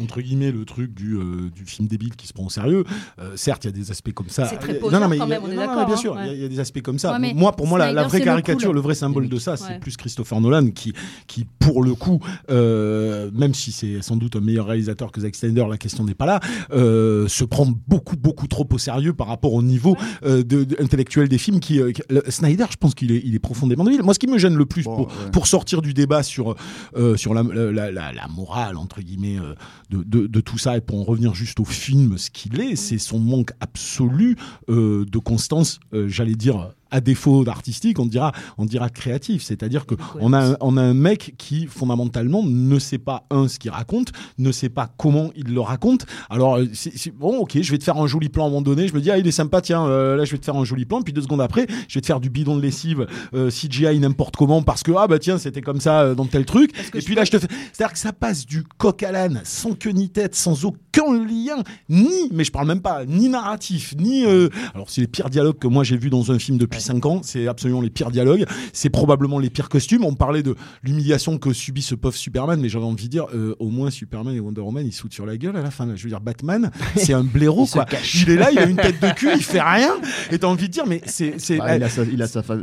[0.00, 2.84] entre guillemets le truc du, euh, du film débile qui se prend au sérieux.
[3.20, 4.46] euh, certes, il y a des aspects comme ça.
[4.46, 5.98] C'est très non, non, mais quand il y a- même, on est d'accord, Bien hein,
[5.98, 6.36] sûr, il y a- ouais.
[6.36, 7.12] il y, a des aspects comme ça.
[7.12, 9.64] Ouais, mais Moi, pour moi, la, vraie le caricature, le vrai symbole de ça, c'est
[9.74, 9.78] Ouais.
[9.78, 10.92] plus Christopher Nolan qui,
[11.26, 15.34] qui pour le coup, euh, même si c'est sans doute un meilleur réalisateur que Zack
[15.34, 16.40] Snyder, la question n'est pas là,
[16.72, 20.76] euh, se prend beaucoup, beaucoup trop au sérieux par rapport au niveau euh, de, de-
[20.82, 21.60] intellectuel des films.
[21.60, 24.02] Qui, euh, qui- le- Snyder, je pense qu'il est, il est profondément débile.
[24.02, 25.30] Moi, ce qui me gêne le plus Bon, pour, ouais.
[25.32, 26.54] pour sortir du débat sur,
[26.96, 29.54] euh, sur la, la, la- la morale, entre guillemets, euh,
[29.90, 33.18] de, tout ça, et pour en revenir juste au film, ce qu'il est, c'est son
[33.18, 34.36] manque absolu
[34.68, 39.42] euh, de constance, euh, j'allais dire à défaut d'artistique, on dira, on dira créatif.
[39.42, 43.48] C'est-à-dire que on a, un, on a un mec qui fondamentalement ne sait pas un
[43.48, 46.06] ce qu'il raconte, ne sait pas comment il le raconte.
[46.30, 48.50] Alors euh, c'est c'est- bon, ok, je vais te faire un joli plan à un
[48.50, 48.88] moment donné.
[48.88, 50.64] Je me dis ah il est sympa, tiens, euh, là je vais te faire un
[50.64, 51.02] joli plan.
[51.02, 54.36] Puis deux secondes après, je vais te faire du bidon de lessive euh, CGI n'importe
[54.36, 56.72] comment parce que ah bah tiens c'était comme ça euh, dans tel truc.
[56.94, 59.72] Et puis là je te fais, c'est-à-dire que ça passe du coq à l'âne, sans
[59.74, 60.78] queue ni tête, sans aucun
[61.24, 64.24] lien, ni, mais je parle même pas, ni narratif, ni.
[64.24, 67.04] euh, alors c'est les pires dialogues que moi j'ai vus dans un film depuis 5
[67.06, 67.20] ans.
[67.22, 68.44] C'est absolument les pires dialogues.
[68.72, 70.04] C'est probablement les pires costumes.
[70.04, 73.54] On parlait de l'humiliation que subit ce pauvre Superman, mais j'avais envie de dire, euh,
[73.58, 75.86] au moins Superman et Wonder Woman, ils se foutent sur la gueule à la fin.
[75.86, 75.94] là.
[75.96, 77.84] Je veux dire, Batman, c'est un blaireau, Il quoi.
[77.84, 78.22] cache.
[78.22, 79.92] Il est là, il a une tête de cul, il fait rien.
[80.30, 81.34] Et t'as envie de dire, mais c'est.
[81.38, 82.56] c'est- Bah, il a sa, il a sa fa-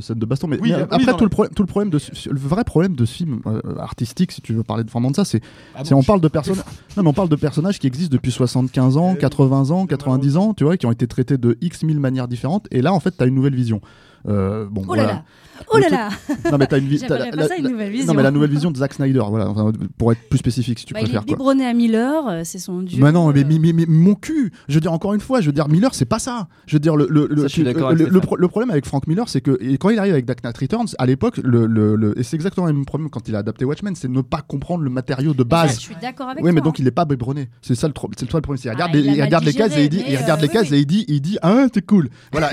[0.00, 0.46] scène de baston.
[0.48, 2.38] Mais, Oui, mais oui, après, non, tout, le problème, tout le problème de ce- le
[2.38, 5.24] vrai problème de ce film euh, artistique, si tu veux parler de vraiment de ça,
[5.24, 5.40] c'est
[5.74, 6.56] Ah bon, on je- parle de personnes.
[6.96, 10.54] Non, mais on parle de personnages qui existent depuis 75 ans, 80 ans, 90 ans,
[10.54, 12.66] tu vois, qui ont été traités de X mille manières différentes.
[12.70, 13.80] Et là, en fait, t'as une nouvelle vision.
[14.28, 15.12] Euh, bon, Oh là voilà.
[15.12, 15.24] là
[15.72, 16.08] Oh là là
[16.50, 18.14] Non, mais t'as une la- ça une nouvelle Non, vision.
[18.14, 20.94] mais la nouvelle vision de Zack Snyder, voilà, enfin, pour être plus spécifique, si tu
[20.94, 21.26] Bah, il est préfères.
[21.26, 21.36] quoi.
[21.36, 23.02] biberonné à Miller, euh, c'est son dieu.
[23.02, 25.46] Mais non, mais, mais, mais- mais mon cul Je veux dire, encore une fois, je
[25.46, 26.48] veux dire, Miller, c'est pas ça.
[26.66, 28.20] Je veux dire, le, le, le, Ça, le, avec le Stéphane.
[28.20, 30.86] pro- le problème avec Frank Miller, c'est que quand il arrive avec Dark Knight Returns,
[30.98, 33.64] à l'époque, le, le, le- et c'est exactement le même problème quand il a adapté
[33.64, 35.74] Watchmen, c'est de ne pas comprendre le matériau de ça, base.
[35.76, 37.48] Je suis d'accord avec Oui, mais donc il est pas biberonné.
[37.62, 38.60] C'est ça le, c'est ça le problème.
[38.60, 40.48] qu'il regarde, Ah, il il regarde les cases et il dit, il regarde euh, les
[40.48, 42.08] cases et il dit, il dit, ah, c'est cool.
[42.32, 42.50] Voilà.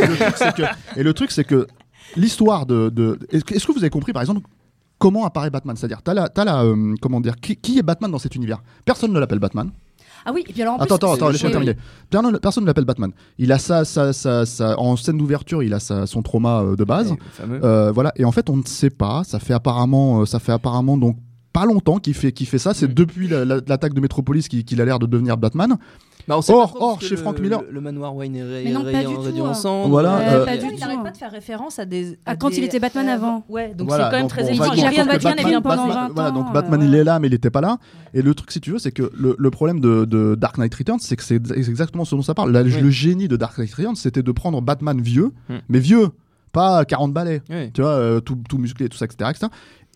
[0.96, 1.68] Et le truc, c'est que,
[2.16, 4.42] l'histoire de, de- est-ce que, est-ce que vous avez compris, par exemple,
[5.00, 5.76] comment apparaît Batman?
[5.76, 8.62] C'est-à-dire, t'as la, t'as la, euh, comment dire, qui, qui est Batman dans cet univers?
[8.86, 9.72] Personne ne l'appelle Batman.
[10.28, 11.76] Ah oui, et puis alors en Attends, plus, attends, attends, laisse-moi terminer.
[12.10, 13.12] Personne, personne ne l'appelle Batman.
[13.38, 16.76] Il a ça, ça, ça, ça- en scène d'ouverture, il a sa- son trauma euh,
[16.76, 17.12] de base.
[17.12, 17.18] Ouais.
[17.64, 18.12] Euh, voilà.
[18.16, 19.24] Et en fait, on ne sait pas.
[19.24, 21.18] Ça fait apparemment, ça fait apparemment donc
[21.54, 22.74] pas longtemps qu'il fait, qu'il fait ça.
[22.74, 22.94] C'est Mm.
[22.96, 25.78] depuis la- la- l'attaque de Metropolis qu'il qu'il a l'air de devenir Batman.
[26.28, 28.36] Bah, on sait Or- pas trop, or, chez le- Frank Miller- Le, le manoir Wayne
[28.36, 29.50] est non, pas rayé- du tout, hein.
[29.50, 29.90] en cendres.
[29.90, 32.18] Voilà, Euh, euh, pas du il n'arrête pas de faire référence à des.
[32.26, 33.44] À à quand il des- était Batman euh, avant.
[33.48, 34.66] Ouais, donc Voilà, c'est quand même donc, très évident.
[34.66, 37.20] Batman Batman- est bien pendant Batman- 20 Voilà, ans, donc euh, Batman il est là,
[37.20, 37.78] mais il n'était pas là.
[38.14, 40.74] Et le truc, si tu veux, c'est que le, le problème de, de Dark Knight
[40.74, 42.52] Returns, c'est que c'est exactement ce dont ça parle.
[42.52, 42.72] La- Oui.
[42.82, 45.54] Le génie de Dark Knight Returns, c'était de prendre Batman vieux, Mm.
[45.70, 46.10] mais vieux,
[46.52, 47.42] pas 40 balais.
[47.50, 47.72] Oui.
[47.74, 49.30] tu vois, euh, tout, tout musclé, tout ça, etc.
[49.30, 49.48] etc.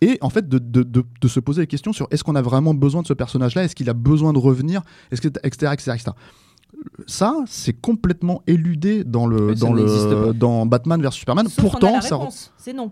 [0.01, 3.07] Et en fait, de, se poser les questions sur est-ce qu'on a vraiment besoin de
[3.07, 3.63] ce personnage-là?
[3.63, 4.81] Est-ce qu'il a besoin de revenir?
[5.11, 6.11] Est-ce que, etc., etc., etc.
[7.07, 9.85] Ça, c'est complètement éludé dans, le, dans, le,
[10.27, 10.33] pas.
[10.33, 11.47] dans Batman vs Superman.
[11.47, 12.19] Sauf qu'on a Pourtant, la ça.
[12.57, 12.91] c'est non.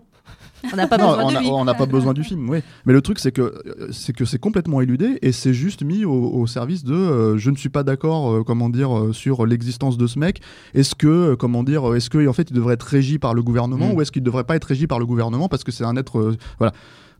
[0.72, 1.48] On n'a pas Non, besoin on de a- lui.
[1.52, 2.58] on n'a pas besoin du film, oui.
[2.84, 3.54] Mais le truc, c'est que
[3.92, 7.50] c'est que c'est complètement éludé et c'est juste mis au, au service de euh, je
[7.50, 10.40] ne suis pas d'accord, euh, comment dire, euh, sur l'existence de ce mec.
[10.74, 13.42] Est-ce que, euh, comment dire, est-ce que en fait il devrait être régi par le
[13.44, 13.94] gouvernement Mm.
[13.94, 15.94] ou est-ce qu'il ne devrait pas être régi par le gouvernement parce que c'est un
[15.96, 16.72] être, euh, voilà,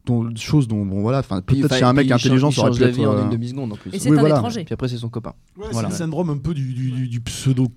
[0.09, 2.99] dont, chose dont, bon voilà, enfin peut-être chez un mec intelligent, ça aurait pu être.
[3.01, 3.95] en euh, une demi-seconde en plus.
[3.95, 4.37] Et c'est Oui, un voilà.
[4.37, 4.65] étranger.
[4.65, 5.35] Puis après, c'est son copain.
[5.57, 5.89] Ouais, Voilà.
[5.89, 7.69] C'est le syndrome un peu du, du- du- du pseudo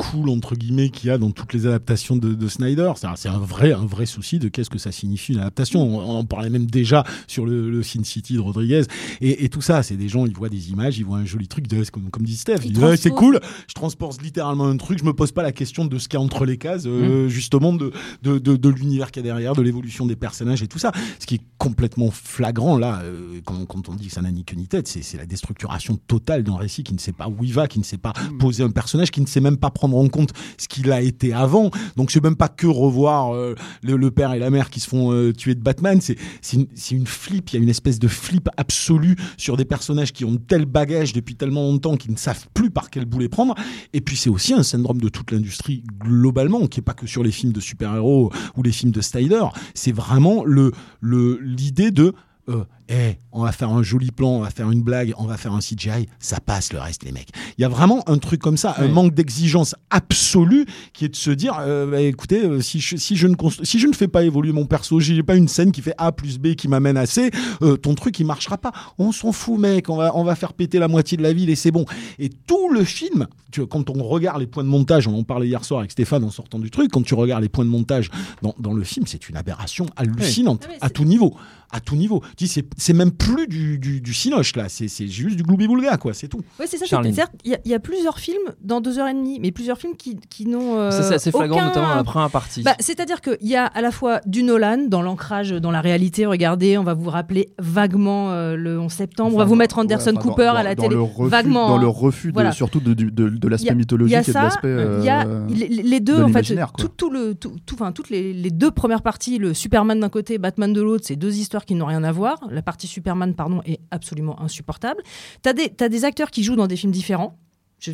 [0.00, 2.92] cool entre guillemets qu'il y a dans toutes les adaptations de, de Snyder.
[2.96, 5.82] C'est un, vrai un vrai souci de qu'est-ce que ça signifie une adaptation.
[5.82, 8.82] On, on en parlait même déjà sur le, le Sin City de Rodriguez
[9.20, 9.82] et, et tout ça.
[9.82, 11.66] C'est des gens ils voient des images, ils voient un joli truc.
[11.68, 13.40] de- comme, comme dit Steph, Ils disent, Ouais, c'est cool.
[13.68, 14.98] Je transpose littéralement un truc.
[14.98, 17.28] Je me pose pas la question de ce qu'il y a entre les cases, euh,
[17.28, 20.66] justement de de, de, de l'univers qu'il y a derrière, de l'évolution des personnages et
[20.68, 20.92] tout ça.
[21.18, 24.44] Ce qui est complètement flagrant là, euh, quand, quand on dit que ça n'a ni
[24.44, 27.42] queue ni tête, c'est c'est la déstructuration totale d'un récit qui ne sait pas où
[27.44, 29.89] il va, qui ne sait pas poser un personnage, qui ne sait même pas prendre
[29.98, 31.70] en compte ce qu'il a été avant.
[31.96, 35.12] Donc c'est même pas que revoir euh, le, père et la mère qui se font
[35.12, 36.16] euh, tuer de Batman, c'est
[36.52, 40.24] une, une flip, il y a une espèce de flip absolue sur des personnages qui
[40.24, 43.54] ont tel bagage depuis tellement longtemps qu'ils ne savent plus par quel bout les prendre.
[43.92, 47.22] Et puis c'est aussi un syndrome de toute l'industrie globalement, qui est pas que sur
[47.22, 49.44] les films de super-héros ou les films de Snyder.
[49.74, 50.72] C'est vraiment le
[51.02, 52.14] l'idée de
[52.50, 55.36] euh, eh, on va faire un joli plan, on va faire une blague, on va
[55.36, 57.28] faire un CGI, ça passe le reste les mecs.
[57.56, 61.16] Il y a vraiment un truc comme ça, un manque d'exigence absolue qui est de
[61.16, 63.92] se dire, euh, bah, écoutez, euh, si je, si, je ne constru- si je ne
[63.92, 66.66] fais pas évoluer mon perso, j'ai pas une scène qui fait A plus B qui
[66.66, 67.30] m'amène à C,
[67.62, 68.72] euh, ton truc il marchera pas.
[68.98, 71.50] On s'en fout mec, on va, on va faire péter la moitié de la ville
[71.50, 71.84] et c'est bon.
[72.18, 75.22] Et tout le film, tu vois, quand on regarde les points de montage, on en
[75.22, 77.70] parlait hier soir avec Stéphane en sortant du truc, quand tu regardes les points de
[77.70, 78.10] montage
[78.42, 80.74] dans, dans le film, c'est une aberration hallucinante Oui.
[80.80, 81.36] Ah, à tout niveau.
[81.72, 82.22] À tout niveau.
[82.36, 85.98] dis, c'est c'est même plus du, du, du cinoche là, c'est c'est juste du gloubi-boulga,
[85.98, 86.40] quoi, c'est tout.
[86.58, 86.86] Ouais, c'est ça.
[86.88, 89.52] C'est-à-dire, Il y, a- il y a plusieurs films dans deux heures et demie, mais
[89.52, 90.76] plusieurs films qui, qui n'ont.
[90.78, 92.62] euh, Ça, c'est assez flagrant, aucun- notamment dans la première partie.
[92.62, 96.26] Bah, C'est-à-dire qu'il y a à la fois du Nolan dans l'ancrage, dans la réalité.
[96.26, 99.34] Regardez, on va vous rappeler vaguement euh, le 11 septembre.
[99.34, 100.94] on va vous mettre ouais, Anderson enfin, Cooper dans- à la dans télé.
[100.96, 101.68] le refus, vaguement.
[101.68, 101.92] Dans le hein.
[101.94, 102.52] refus, de- Voilà.
[102.52, 104.76] surtout de, de, de- l'aspect mythologique il y a et de ça, l'aspect.
[104.98, 106.42] il y a euh, les, deux de en fait,
[106.76, 110.08] tout, tout le, tout, tout- enfin toutes les, les deux premières parties, le Superman d'un
[110.08, 112.40] côté, Batman de l'autre, c'est deux histoires qui n'ont rien à voir.
[112.50, 115.02] La partie Superman, pardon, est absolument insupportable.
[115.42, 117.38] T'as t'as des acteurs qui jouent dans des films différents.
[117.80, 117.92] Je-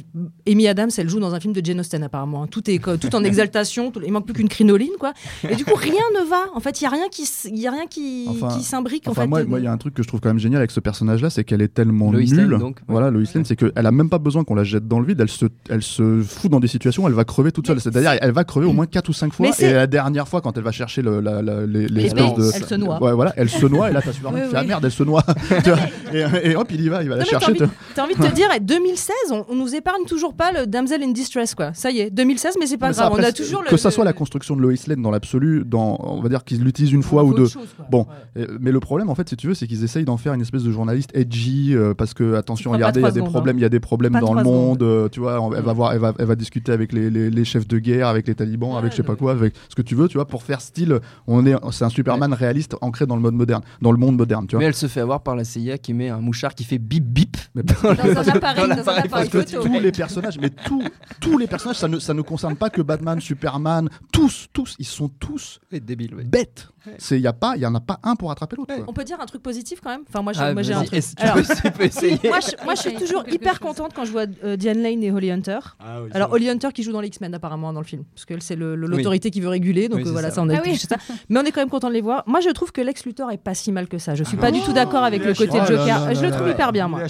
[0.51, 2.42] Amy Adams, elle joue dans un film de Jane Austen apparemment.
[2.42, 2.46] hein.
[2.51, 3.90] Tout est tout en exaltation.
[3.92, 5.12] tout- il manque plus qu'une crinoline, quoi.
[5.49, 6.46] Et du coup, rien ne va.
[6.55, 9.07] En fait, il y a rien qui, y a rien qui, Enfin- qui s'imbrique.
[9.07, 10.59] En Enfin, fait, moi, il y a un truc que je trouve quand même génial
[10.59, 12.37] avec ce personnage-là, c'est qu'elle est tellement Lois nulle.
[12.51, 12.83] Lane, donc, ouais.
[12.88, 15.20] Voilà, Lois Lane, c'est qu'elle a même pas besoin qu'on la jette dans le vide.
[15.20, 17.81] Elle se, elle se fout dans des situations où elle va crever toute seule.
[17.81, 19.46] C'est-à-dire, elle va crever au moins 4 ou 5 fois.
[19.46, 21.88] Mais c'est- Et la dernière fois, quand elle va chercher le, la, la- les, les
[21.88, 22.51] Les espèces bains, de.
[22.55, 23.01] elle se noie.
[23.03, 23.90] Ouais, voilà, elle se noie.
[23.90, 24.57] Et là, t'as Superman Oui, oui.
[24.59, 25.22] Ah merde, elle se noie.
[26.12, 27.62] Et, et hop, il y va, il va Non, la t'as chercher.
[27.62, 30.67] envie, t'as envie de te dire, eh, 2016, on, on nous épargne toujours pas le
[30.67, 31.73] Damsel in Distress, quoi.
[31.75, 33.12] Ça y est, 2016, mais c'est pas Mais ça, grave.
[33.12, 33.69] après, on a toujours le.
[33.69, 36.45] que ça le- soit la construction de Lois Lane dans l'absolu, dans, on va dire
[36.45, 37.47] qu'ils l'utilisent une fois ou deux.
[37.49, 37.67] chose.
[37.91, 38.43] Bon, Ouais.
[38.43, 40.41] Euh, Mais le problème, en fait, si tu veux, c'est qu'ils essayent d'en faire une
[40.41, 43.59] espèce de journaliste edgy, euh, parce que attention, regardez, il y a des secondes, problèmes,
[43.59, 45.73] il y a des problèmes Pas dans le monde, euh, tu vois, on- elle va
[45.73, 48.35] voir, elle va, elle va discuter avec les, les- les chefs de guerre, avec les
[48.35, 50.43] talibans, Ouais, avec je sais pas quoi, avec ce que tu veux, tu vois, pour
[50.43, 53.99] faire style, on est, c'est un Superman réaliste ancré dans le mode moderne, dans le
[53.99, 54.61] monde moderne, tu vois.
[54.61, 57.05] Mais elle se fait avoir par la CIA qui met un mouchard qui fait bip
[57.05, 57.37] bip.
[57.55, 59.65] Mais Dans un appareil, dans un appareil photo.
[59.66, 60.83] Tous les personnages, mais tous,
[61.20, 64.87] tous les personnages, ça ne, ça ne concerne pas que Batman, Superman, tous, tous, ils
[64.87, 65.81] sont tous ouais.
[66.24, 66.68] bêtes.
[66.98, 68.72] C'est, y a pas, il y en a pas un pour attraper l'autre.
[68.87, 70.02] On peut dire un truc positif quand même?
[70.09, 71.02] Enfin, moi, j'ai Ah, moi, j'ai un truc.
[71.16, 73.59] Alors, peux- tu peux essayer moi, je, moi, je suis toujours hyper chose.
[73.59, 75.59] contente quand je vois euh, Diane Lane et Holly Hunter.
[75.81, 78.38] Ah Alors, Holly Hunter qui joue dans les X-Men apparemment dans le film, parce que
[78.40, 78.76] c'est Oui.
[78.76, 80.37] l'autorité qui veut réguler, donc Oui, euh, voilà, ça.
[80.37, 80.96] ça, on a Ah ça.
[81.29, 82.22] Mais on est quand même content de les voir.
[82.29, 84.14] Moi, je trouve que Lex Luthor est pas si mal que ça.
[84.14, 85.87] Je suis pas Ah du bon tout d'accord avec Il le côté de Joker.
[86.07, 87.00] là je le trouve hyper bien, Il moi.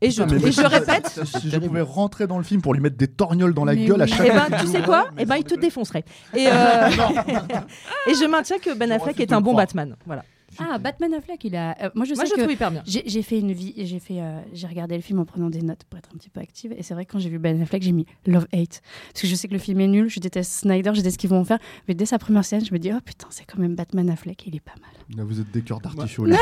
[0.00, 0.22] Et je,
[0.62, 1.20] répète.
[1.40, 3.84] Si je pouvais rentrer dans le film pour lui mettre des torgnoles dans la Mais
[3.84, 5.08] gueule à chaque Eh fois ben, tu sais quoi?
[5.16, 6.04] Mais Eh ben, il te défoncerait.
[6.34, 6.50] Et, euh,
[8.06, 9.66] et je maintiens que Ben Affleck est un bon croire.
[9.66, 9.96] Batman.
[10.06, 10.22] Voilà.
[10.58, 11.76] Ah, Batman Affleck, il a.
[11.82, 12.40] euh, moi, je Moi, sais je le que.
[12.42, 12.82] trouve hyper bien.
[12.86, 15.84] J'ai fait une vie, j'ai fait, euh, j'ai regardé le film en prenant des notes
[15.88, 16.72] pour être un petit peu active.
[16.76, 18.80] Et c'est vrai que quand j'ai vu Ben Affleck, j'ai mis Love Hate
[19.12, 20.08] parce que je sais que le film est nul.
[20.08, 21.58] Je déteste Snyder, je déteste ce qu'ils vont en faire.
[21.88, 24.46] Mais dès sa première scène, je me dis oh putain, c'est quand même Batman Affleck,
[24.46, 24.90] il est pas mal.
[25.16, 26.24] Là, vous êtes des cœurs d'artichaut.
[26.26, 26.34] filles.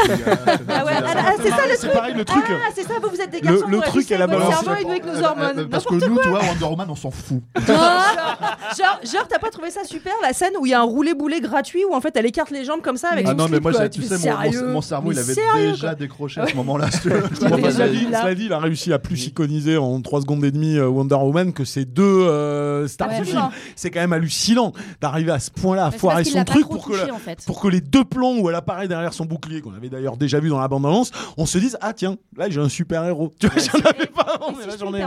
[0.69, 2.45] Ah ouais, ah, ah, c'est ça le C'est pareil, le truc.
[2.49, 3.67] Ah, c'est ça, vous, vous êtes des Le- garçons.
[3.69, 5.69] le vous truc et nous avec nos Euh, euh, hormones.
[5.69, 7.43] Parce que nous, vois, Wonder Woman, on s'en fout.
[7.57, 11.41] genre, genre t'as pas trouvé ça super la scène où il y a un roulé-boulé
[11.41, 13.73] gratuit où en fait elle écarte les jambes comme ça avec Ah non, mais moi,
[14.09, 15.95] tu fais, sais, mon- mon, sérieux mon cerveau, Mais il avait sérieux, déjà quoi.
[15.95, 16.91] décroché à ce moment-là.
[16.91, 21.15] cela, dit, il a réussi à plus iconiser en 3 secondes et demie euh, Wonder
[21.17, 23.49] Woman que ces deux euh, stars Ouais, du film.
[23.77, 26.93] C'est quand même hallucinant d'arriver à ce point-là à Mais foirer son truc pour que,
[26.93, 27.43] touché, la- en fait.
[27.47, 30.41] pour que les deux plans où elle apparaît derrière son bouclier, qu'on avait d'ailleurs déjà
[30.41, 33.33] vu dans la bande-annonce, on se dise Ah tiens, là j'ai un super-héros.
[33.39, 35.05] Tu vois, j'en avais pas avant, si j'en ai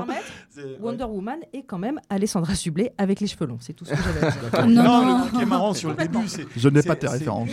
[0.81, 3.57] Wonder Woman est quand même Alessandra Sublet avec les cheveux longs.
[3.59, 4.67] C'est tout ce que j'avais à dire.
[4.67, 6.45] Non, le truc qui est marrant sur le début, c'est.
[6.55, 7.49] Je n'ai pas tes références.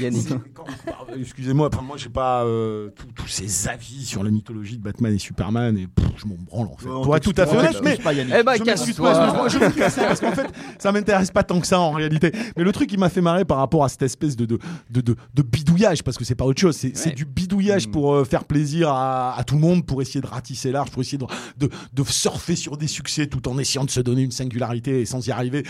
[1.36, 5.18] Excusez-moi, enfin, moi j'ai pas euh, tous- ces avis sur la mythologie de Batman et
[5.18, 6.86] Superman et pff, je m'en branle en fait.
[6.88, 8.34] Ouais, Pour être tout à fait honnête, on mais t'excuse pas, Yannick.
[8.38, 10.46] Eh ben, je m'excuse pas, je me casser parce qu'en fait,
[10.78, 12.30] ça m'intéresse pas tant que ça en réalité.
[12.56, 14.58] Mais le truc qui m'a fait marrer par rapport à cette espèce de, de,
[14.90, 17.12] de, de, de bidouillage, parce que c'est pas autre chose, c'est Ouais.
[17.14, 17.90] du bidouillage Mm.
[17.90, 21.02] pour euh, faire plaisir à, à tout le monde, pour essayer de ratisser large, pour
[21.02, 21.26] essayer de,
[21.58, 25.04] de, de surfer sur des succès tout en essayant de se donner une singularité et
[25.06, 25.64] sans y arriver.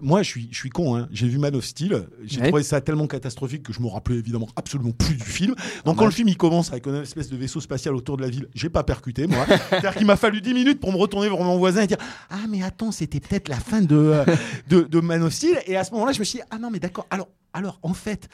[0.00, 1.08] Moi, je suis, je suis con, hein.
[1.12, 2.48] j'ai vu Man of Steel, j'ai Ouais.
[2.48, 5.54] trouvé ça tellement catastrophique que je me rappelais évidemment absolument plus du film.
[5.84, 8.28] Donc quand le film il commence avec une espèce de vaisseau spatial autour de la
[8.30, 9.44] ville, j'ai pas percuté moi.
[9.70, 11.98] C'est-à-dire qu'il m'a fallu 10 minutes pour me retourner vers mon voisin et dire
[12.30, 14.24] Ah mais attends, c'était peut-être la fin de, euh,
[14.68, 15.58] de, de Man of Steel.
[15.66, 17.94] Et à ce moment-là, je me suis dit Ah non mais d'accord, alors, alors en
[17.94, 18.28] fait...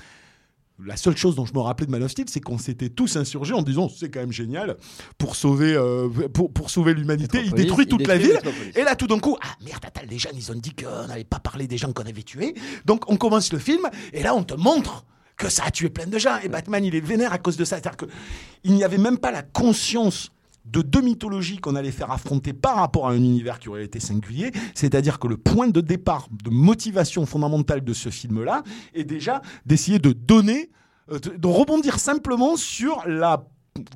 [0.86, 3.16] La seule chose dont je me rappelais de Man of Steel, c'est qu'on s'était tous
[3.16, 4.76] insurgés en disant c'est quand même génial
[5.18, 7.42] pour sauver, euh, pour, pour sauver l'humanité.
[7.44, 8.38] Il détruit il toute la ville.
[8.74, 11.24] Et là, tout d'un coup, ah merde, attends, les gens, ils ont dit qu'on n'avait
[11.24, 12.54] pas parlé des gens qu'on avait tués.
[12.84, 15.04] Donc, on commence le film, et là, on te montre
[15.36, 16.38] que ça a tué plein de gens.
[16.44, 17.76] Et Batman, il est vénère à cause de ça.
[17.76, 20.30] C'est-à-dire qu'il n'y avait même pas la conscience
[20.64, 24.00] de deux mythologies qu'on allait faire affronter par rapport à un univers qui aurait été
[24.00, 24.52] singulier.
[24.74, 28.62] C'est-à-dire que le point de départ, de motivation fondamentale de ce film-là,
[28.94, 30.70] est déjà d'essayer de donner,
[31.10, 33.44] euh, de de rebondir simplement sur la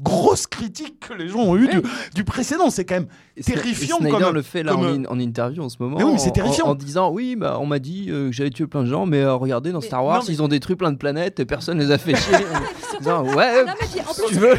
[0.03, 1.81] grosse critique que les gens ont eue du,
[2.15, 2.71] du précédent.
[2.71, 5.19] C'est quand même Et terrifiant et Snyder comme- le fait là comme, en, in- en
[5.19, 5.97] interview en ce moment.
[5.99, 6.67] Mais oui, mais c'est en- terrifiant.
[6.67, 9.07] En, en disant oui, bah, on m'a dit euh, que j'avais tué plein de gens,
[9.07, 11.41] mais euh, regardez dans Mais- Star Wars, non, mais- ils ont détruit plein de planètes
[11.41, 12.35] et personne les a fait chier.
[13.05, 14.55] Ouais, Non, mais puis, en plus, tu veux.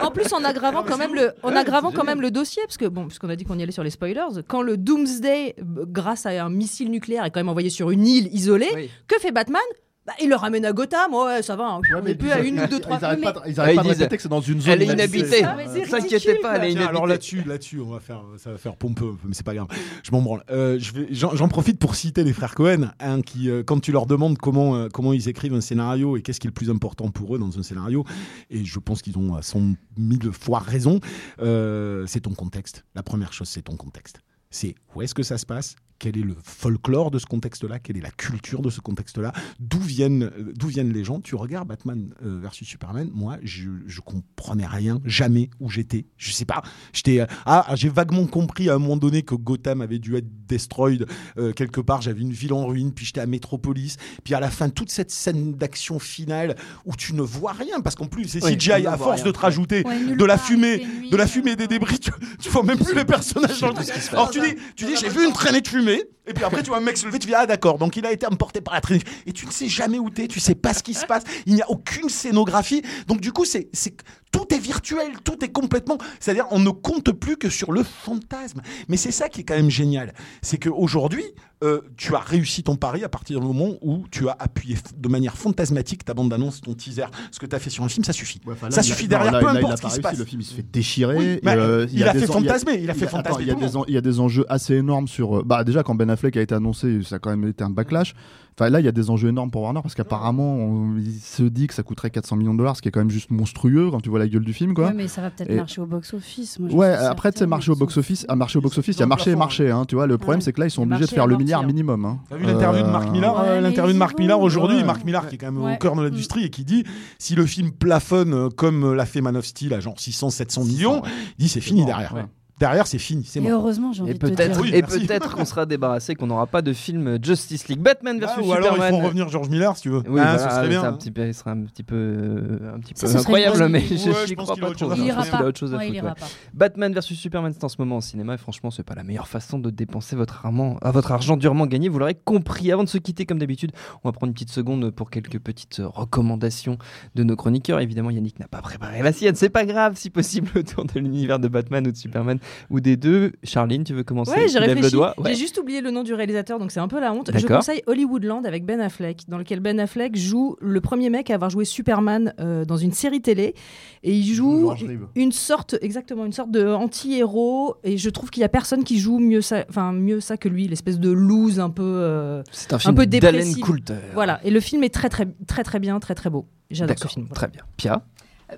[0.00, 2.86] En plus, en aggravant quand même le, en aggravant quand même le dossier, parce que
[2.86, 5.56] bon, puisqu'on a dit qu'on y allait sur les spoilers, quand le Doomsday,
[5.88, 8.88] grâce à un missile nucléaire, est quand même envoyé sur une île isolée, Oui.
[9.08, 9.60] que fait Batman?
[10.08, 11.66] Bah, il le ramène à Gotham, ouais, ça va.
[11.66, 11.80] hein.
[11.94, 13.32] on est plus à une ou deux, trois Ils arrêtent fois.
[13.34, 14.72] pas, de- ils Ouais, arrêtent ils pas de répéter que c'est dans une zone.
[14.72, 15.42] Elle est inhabitée.
[15.74, 16.88] mais S'inquiétez pas, elle est inhabitée.
[16.88, 19.68] alors là-dessus, là-dessus, on va faire, ça va faire pompeux, mais c'est pas grave.
[20.02, 20.42] Je m'en branle.
[20.50, 20.78] Euh,
[21.10, 24.76] J'en profite pour citer les frères Cohen, hein, qui, euh, quand tu leur demandes comment,
[24.76, 27.38] euh, comment ils écrivent un scénario et qu'est-ce qui est le plus important pour eux
[27.38, 28.04] dans un scénario,
[28.48, 29.60] et je pense qu'ils ont à cent
[29.98, 31.00] mille fois raison,
[31.42, 32.84] euh, c'est ton contexte.
[32.94, 34.20] La première chose, c'est ton contexte.
[34.50, 35.76] C'est où est-ce que ça se passe?
[36.00, 39.80] Quel est le folklore de ce contexte-là, quelle est la culture de ce contexte-là, d'où
[39.80, 41.20] viennent, euh, d'où viennent les gens?
[41.20, 46.06] Tu regardes Batman euh, versus Superman, moi, je, je comprenais rien, jamais où j'étais.
[46.16, 49.80] Je sais pas, j'étais, euh, ah, j'ai vaguement compris à un moment donné que Gotham
[49.80, 51.04] avait dû être destroyed
[51.36, 52.00] euh, quelque part.
[52.00, 55.10] J'avais une ville en ruine, puis j'étais à Metropolis, puis à la fin toute cette
[55.10, 58.96] scène d'action finale où tu ne vois rien, parce qu'en plus c'est Oui, CGI à
[58.96, 59.24] force rien.
[59.24, 62.12] de te rajouter Ouais, de la part, fumée, nuit, de la fumée des débris, tu,
[62.38, 65.24] tu vois même plus les personnages dans le Alors tu dis, tu dis, j'ai vu
[65.24, 67.34] une traînée de fumée, et puis après tu vois un mec se lever, tu dis
[67.34, 69.98] ah d'accord, donc il a été emporté par la traînée, et tu ne sais jamais
[69.98, 73.20] où t'es, tu sais pas ce qui se passe, il n'y a aucune scénographie, donc
[73.20, 73.94] du coup c'est, c'est
[74.30, 78.60] tout est virtuel, tout est complètement, c'est-à-dire on ne compte plus que sur le fantasme.
[78.88, 81.24] Mais c'est ça qui est quand même génial, c'est qu'aujourd'hui
[81.64, 85.08] euh, tu as réussi ton pari à partir du moment où tu as appuyé de
[85.08, 88.04] manière fantasmatique ta bande d'annonce, ton teaser, ce que tu as fait sur un film,
[88.04, 88.40] ça suffit.
[88.46, 89.82] Ouais, enfin, là, ça a- suffit non, derrière, là, peu là, il importe a ce
[89.82, 90.18] qui se passe.
[90.18, 91.16] Le film il se fait déchirer.
[91.16, 93.50] Oui, et, mais euh, il a fait il fantasmer, il a fait fantasmer Il y
[93.50, 93.76] a des monde.
[93.76, 95.38] en- il y a des enjeux assez énormes sur.
[95.38, 97.70] euh, Bah déjà quand Ben Affleck a été annoncé, ça a quand même été un
[97.70, 98.14] backlash.
[98.60, 101.44] Enfin là il y a des enjeux énormes pour Warner parce qu'apparemment on- il se
[101.44, 103.88] dit que ça coûterait 400 millions de dollars, ce qui est quand même juste monstrueux
[103.92, 104.88] quand tu vois la gueule du film quoi.
[104.88, 106.58] Ouais, mais ça va peut-être Et- marcher au box-office.
[106.58, 108.26] Ouais, après, tu sais, marché au box-office, fous.
[108.28, 110.06] à marché au box-office, il y a marché et marché, hein, tu vois.
[110.08, 110.44] Le problème, Ouais.
[110.44, 111.66] c'est que là, ils sont obligés de faire le amorti, milliard hein.
[111.66, 112.04] minimum.
[112.04, 112.18] hein.
[112.28, 114.84] T'as vu l'interview de Marc Millar, Ouais, euh, mais l'interview de Marc aujourd'hui, Ouais.
[114.84, 116.84] Marc Millar qui est quand même au cœur de l'industrie et qui dit
[117.18, 120.64] si le film plafonne euh, comme l'a fait Man of Steel à genre 600 700
[120.64, 121.02] millions,
[121.38, 122.14] il dit c'est fini derrière.
[122.60, 123.60] Derrière c'est fini, c'est Et mort.
[123.60, 124.36] heureusement, j'ai envie Et de te dire.
[124.36, 127.78] peut-être Oui, et peut-être qu'on sera débarrassé, qu'on n'aura pas de film Justice League.
[127.80, 128.94] Batman versus Ah, ou alors Superman.
[128.94, 130.02] ils font revenir George Miller si tu veux.
[130.08, 130.80] Oui, Ah, ce serait bien.
[130.80, 130.92] c'est un hein.
[130.94, 133.68] petit peu, il serait un petit peu, euh, un petit peu Ça, ce serait incroyable,
[133.68, 135.00] mais je Ouais, je crois pas autre chose trop.
[135.00, 135.24] à Il faire.
[135.26, 135.44] ira pas.
[135.44, 136.20] autre chose à Ouais, il foutre, ira ouais.
[136.20, 136.26] pas.
[136.54, 139.28] Batman versus Superman, c'est en ce moment au cinéma et franchement, c'est pas la meilleure
[139.28, 141.88] façon de dépenser votre argent, à votre argent durement gagné.
[141.88, 142.72] Vous l'aurez compris.
[142.72, 145.80] Avant de se quitter, comme d'habitude, on va prendre une petite seconde pour quelques petites
[145.84, 146.78] recommandations
[147.14, 147.80] de nos chroniqueurs.
[147.80, 149.34] Évidemment, Yannick n'a pas préparé la sienne.
[149.36, 152.38] C'est pas grave, si possible, autour de l'univers de Batman ou de Superman
[152.70, 153.32] ou des deux.
[153.42, 154.90] Charline, tu veux commencer Ouais, j'ai réfléchi.
[154.92, 155.30] doigt Ouais.
[155.30, 157.30] J'ai juste oublié le nom du réalisateur, donc c'est un peu la honte.
[157.34, 161.34] Je conseille Hollywoodland avec Ben Affleck, dans lequel Ben Affleck joue le premier mec à
[161.34, 163.54] avoir joué Superman euh, dans une série télé,
[164.02, 164.72] et il joue
[165.14, 167.76] une sorte, exactement, une sorte de anti-héros.
[167.84, 170.48] Et je trouve qu'il y a personne qui joue mieux ça, enfin mieux ça que
[170.48, 171.82] lui, l'espèce de loose un peu.
[171.82, 173.60] euh, C'est un film peu d'Alan dépressif.
[173.64, 173.94] Coulter.
[174.14, 174.40] Voilà.
[174.44, 176.46] Et le film est très très très très bien, très très beau.
[176.70, 177.26] J'adore ce film.
[177.26, 177.34] voilà.
[177.34, 177.62] très bien.
[177.76, 178.02] Pia?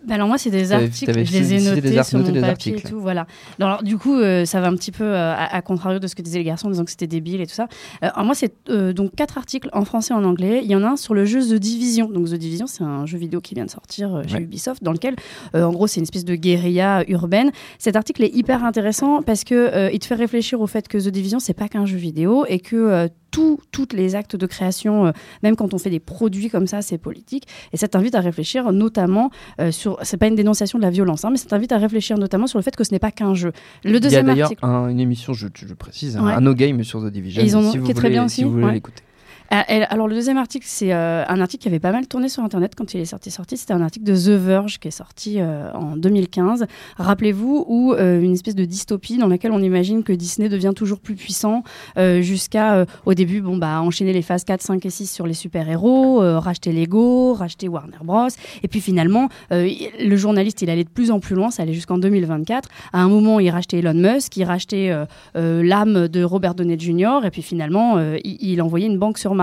[0.07, 2.81] Bah alors moi c'est des articles, je les ai notés des sur mon papier et
[2.81, 3.27] tout, voilà.
[3.59, 6.15] Alors du coup euh, ça va un petit peu euh, à, à contrario de ce
[6.15, 7.65] que disaient les garçons en disant que c'était débile et tout ça.
[8.05, 10.61] Euh, alors moi c'est euh, donc quatre articles en français et en anglais.
[10.63, 12.09] Il y en a un sur le jeu The Division.
[12.09, 14.43] Donc The Division c'est un jeu vidéo qui vient de sortir euh, chez Ouais.
[14.43, 15.17] Ubisoft dans lequel
[15.57, 17.51] euh, en gros c'est une espèce de guérilla urbaine.
[17.79, 20.99] Cet article est hyper intéressant parce que euh, il te fait réfléchir au fait que
[20.99, 25.13] The Division c'est pas qu'un jeu vidéo et que toutes les actes de création, euh,
[25.43, 27.47] même quand on fait des produits comme ça, c'est politique.
[27.73, 29.99] Et ça t'invite à réfléchir notamment euh, sur.
[30.03, 32.59] C'est pas une dénonciation de la violence, hein, mais ça t'invite à réfléchir notamment sur
[32.59, 33.53] le fait que ce n'est pas qu'un jeu.
[33.85, 34.65] Le Il y a deuxième d'ailleurs article.
[34.65, 36.33] un- une émission, je, je précise, un- Ouais.
[36.33, 37.43] un No Game sur The Division.
[37.43, 38.73] Et ils ont- si vous qui est très voulez- bien Si aussi, vous voulez ouais.
[38.73, 39.03] l'écouter.
[39.51, 42.45] Elle- alors le deuxième article, c'est euh, un article qui avait pas mal tourné sur
[42.45, 43.31] Internet quand il est sorti.
[43.33, 46.67] C'était un article de The Verge qui est sorti euh, en 2015.
[46.99, 51.01] Rappelez-vous, où euh, une espèce de dystopie dans laquelle on imagine que Disney devient toujours
[51.01, 51.65] plus puissant
[51.99, 55.27] euh, jusqu'à euh, au début, bon bah enchaîner les phases 4, 5 et 6 sur
[55.27, 58.29] les super-héros, euh, racheter Lego, racheter Warner Bros.
[58.63, 61.75] Et puis finalement, euh, le journaliste, il allait de plus en plus loin, ça allait
[61.75, 62.69] jusqu'en 2024.
[62.93, 66.79] À un moment, il rachetait Elon Musk, il rachetait euh, euh, l'âme de Robert Downey
[66.79, 67.25] Jr.
[67.25, 69.40] Et puis finalement, euh, il, il envoyait une banque sur Mars.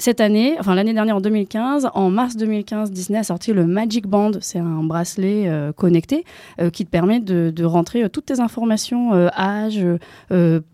[0.00, 4.06] Cette année, enfin l'année dernière en 2015, en mars 2015, Disney a sorti le Magic
[4.06, 4.30] Band.
[4.40, 6.24] C'est un bracelet euh, connecté
[6.58, 9.84] euh, qui te permet de, de rentrer euh, toutes tes informations, âge,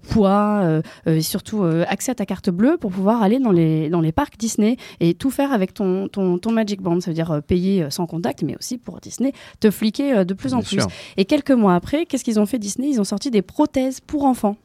[0.08, 4.12] poids, et surtout accès à ta carte bleue pour pouvoir aller dans les, dans les
[4.12, 7.00] parcs Disney et tout faire avec ton, ton, ton Magic Band.
[7.00, 10.58] Ça veut dire payer sans contact, mais aussi pour Disney, te fliquer de plus en
[10.58, 10.80] Bien plus.
[10.82, 10.86] sûr.
[11.16, 12.90] Et quelques mois après, qu'est-ce qu'ils ont fait Disney?
[12.90, 14.56] Ils ont sorti des prothèses pour enfants.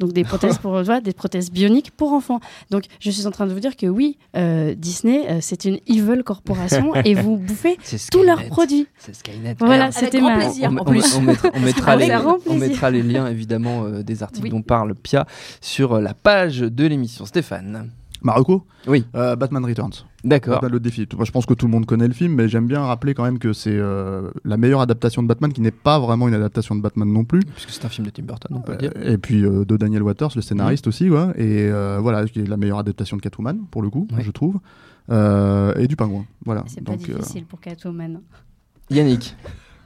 [0.00, 2.40] Donc des prothèses pour vois, des prothèses bioniques pour enfants.
[2.70, 5.78] Donc je suis en train de vous dire que oui, euh, Disney euh, c'est une
[5.86, 8.86] evil corporation et vous bouffez C'est tous leurs produits.
[8.98, 9.56] C'est Skynet.
[9.58, 10.44] Voilà, c'était grand ma.
[10.44, 10.70] plaisir.
[10.72, 11.14] on, en on- plus.
[11.16, 12.68] on mettra, on mettra Avec les, grand on plaisir.
[12.68, 14.50] mettra les liens évidemment euh, des articles Oui.
[14.50, 15.26] dont parle Pia
[15.60, 17.26] sur la page de l'émission.
[17.26, 17.90] Stéphane.
[18.22, 19.04] Marocco Oui.
[19.14, 20.04] Euh, Batman Returns.
[20.24, 20.54] D'accord.
[20.54, 21.06] Batman le défi.
[21.16, 23.24] Moi, je pense que tout le monde connaît le film, mais j'aime bien rappeler quand
[23.24, 26.74] même que c'est euh, la meilleure adaptation de Batman, qui n'est pas vraiment une adaptation
[26.76, 27.40] de Batman non plus.
[27.40, 28.92] Puisque c'est un film de Tim Burton, on peut le dire.
[28.96, 31.30] Euh, et puis euh, de Daniel Waters, le scénariste aussi, ouais.
[31.36, 34.22] Et euh, voilà, qui est la meilleure adaptation de Catwoman, pour le coup, Ouais.
[34.22, 34.58] je trouve.
[35.10, 36.24] Euh, et du Pingouin.
[36.44, 36.62] Voilà.
[36.68, 38.20] C'est pas euh, difficile pour Catwoman.
[38.90, 39.36] Yannick.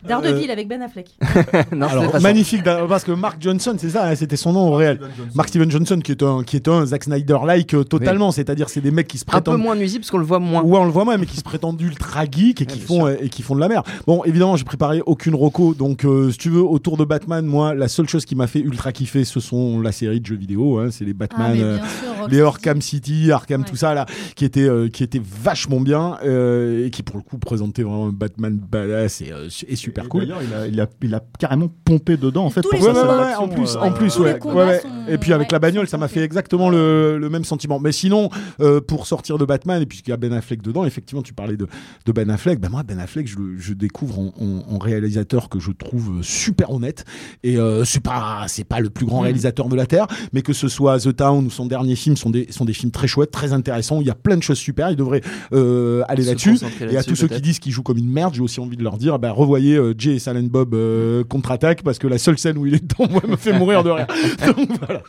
[0.07, 1.09] Daredevil avec Ben Affleck.
[1.73, 2.29] non, c'est Alors, pas ça.
[2.29, 5.01] magnifique, parce que Mark Johnson, c'est ça, hein, c'était son nom au réel.
[5.35, 8.81] Mark Steven Johnson, qui est un, qui est un Zack Snyder-like euh, totalement, c'est-à-dire c'est
[8.81, 9.61] des mecs qui se Un peu prétendent.
[9.63, 10.63] moins nuisible parce qu'on le voit moins.
[10.63, 13.17] Ouais, on le voit moins, mais qui se prétendent ultra geek et qui font euh,
[13.21, 13.87] et qui font de la merde.
[14.07, 17.75] Bon, évidemment, j'ai préparé aucune roco, donc euh, si tu veux, autour de Batman, moi,
[17.75, 20.79] la seule chose qui m'a fait ultra kiffer, ce sont la série de jeux vidéo,
[20.79, 21.57] hein, c'est les Ah, Batman.
[21.61, 22.40] euh, sûr, les.
[22.42, 23.67] Arkham City, Arkham, Ouais.
[23.69, 27.23] tout ça là, qui était euh, qui était vachement bien euh, et qui pour le
[27.23, 30.21] coup présentait vraiment un Batman badass et, euh, et super et cool.
[30.23, 32.93] D'ailleurs, il a, il, a, il a carrément pompé dedans, en fait, pour les Ouais,
[32.93, 34.81] ouais, en plus, euh, en plus, ouais, combats ouais, ouais.
[34.81, 37.79] sont- Et puis avec ouais, la bagnole, ça m'a fait exactement le, le même sentiment.
[37.81, 38.29] Mais sinon,
[38.61, 41.57] euh, pour sortir de Batman, et puisqu'il y a Ben Affleck dedans, effectivement, tu parlais
[41.57, 41.67] de,
[42.05, 42.61] de Ben Affleck.
[42.61, 46.23] Ben moi, Ben Affleck, je, le- je découvre en, en- en réalisateur que je trouve
[46.23, 47.05] super honnête.
[47.43, 50.53] Et euh, c'est pas, c'est pas le plus grand réalisateur de la terre, mais que
[50.53, 53.31] ce soit The Town ou son dernier film, sont des, sont des films très chouettes,
[53.31, 54.01] très intéressants.
[54.01, 54.91] Il y a plein de choses super.
[54.91, 55.23] Il devrait
[55.53, 56.59] euh, aller là-dessus.
[56.91, 58.83] Et à tous ceux qui disent qu'il joue comme une merde, j'ai aussi envie de
[58.83, 62.38] leur dire, bah, revoyez euh, Jay et Silent Bob euh, contre-attaque parce que la seule
[62.38, 64.06] scène où il est dedans, moi, me fait mourir de rire.
[64.46, 65.02] Donc, voilà.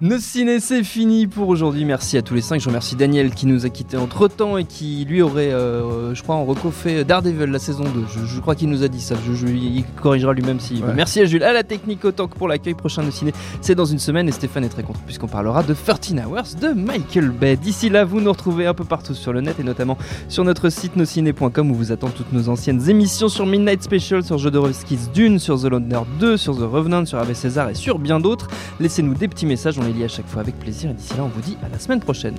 [0.00, 1.84] Nos ciné, c'est fini pour aujourd'hui.
[1.84, 2.60] Merci à tous les cinq.
[2.60, 6.22] Je remercie Daniel qui nous a quittés entre temps et qui lui aurait, euh, je
[6.22, 7.90] crois, en recoffé Daredevil la saison 2.
[8.14, 9.14] Je, je crois qu'il nous a dit ça.
[9.26, 10.88] Je, je- il corrigera lui-même s'il veut.
[10.88, 10.94] Ouais.
[10.94, 13.32] Merci à Jules, à la technique autant que pour l'accueil prochain de ciné.
[13.60, 16.68] C'est dans une semaine et Stéphane est très content puisqu'on parlera de 13 Hours de
[16.68, 17.56] Michael Bay.
[17.56, 19.96] D'ici là, vous nous retrouvez un peu partout sur le net et notamment
[20.28, 24.38] sur notre site nosciné.com où vous attendent toutes nos anciennes émissions sur Midnight Special, sur
[24.38, 28.20] Jodorowsky's Dune, sur The Loner 2, sur The Revenant, sur Ave César et sur bien
[28.20, 28.48] d'autres.
[28.80, 30.90] Laissez-nous des petits messages, on les lit à chaque fois avec plaisir.
[30.90, 32.34] Et d'ici là, on vous dit à la semaine prochaine.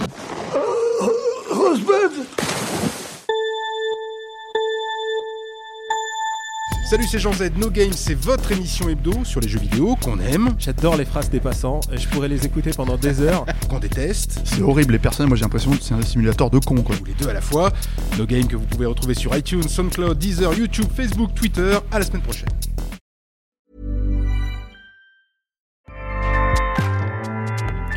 [6.94, 7.54] Salut, c'est Jean Z.
[7.58, 11.28] No Game, c'est votre émission hebdo sur les jeux vidéo qu'on aime, J'adore les phrases
[11.28, 11.80] des passants.
[11.92, 13.48] et Je pourrais les écouter pendant des heures.
[13.68, 16.84] qu'on déteste, C'est horrible, les personnes, moi j'ai l'impression que c'est un simulateur de con,
[16.84, 16.96] quoi.
[17.02, 17.74] ou les deux à la fois.
[18.20, 21.80] No Game que vous pouvez retrouver sur iTunes, SoundCloud, Deezer, YouTube, Facebook, Twitter.
[21.92, 22.50] À la semaine prochaine.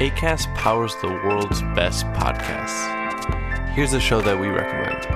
[0.00, 2.88] ACAST powers the world's best podcasts.
[3.74, 5.15] Here's a show that we recommend.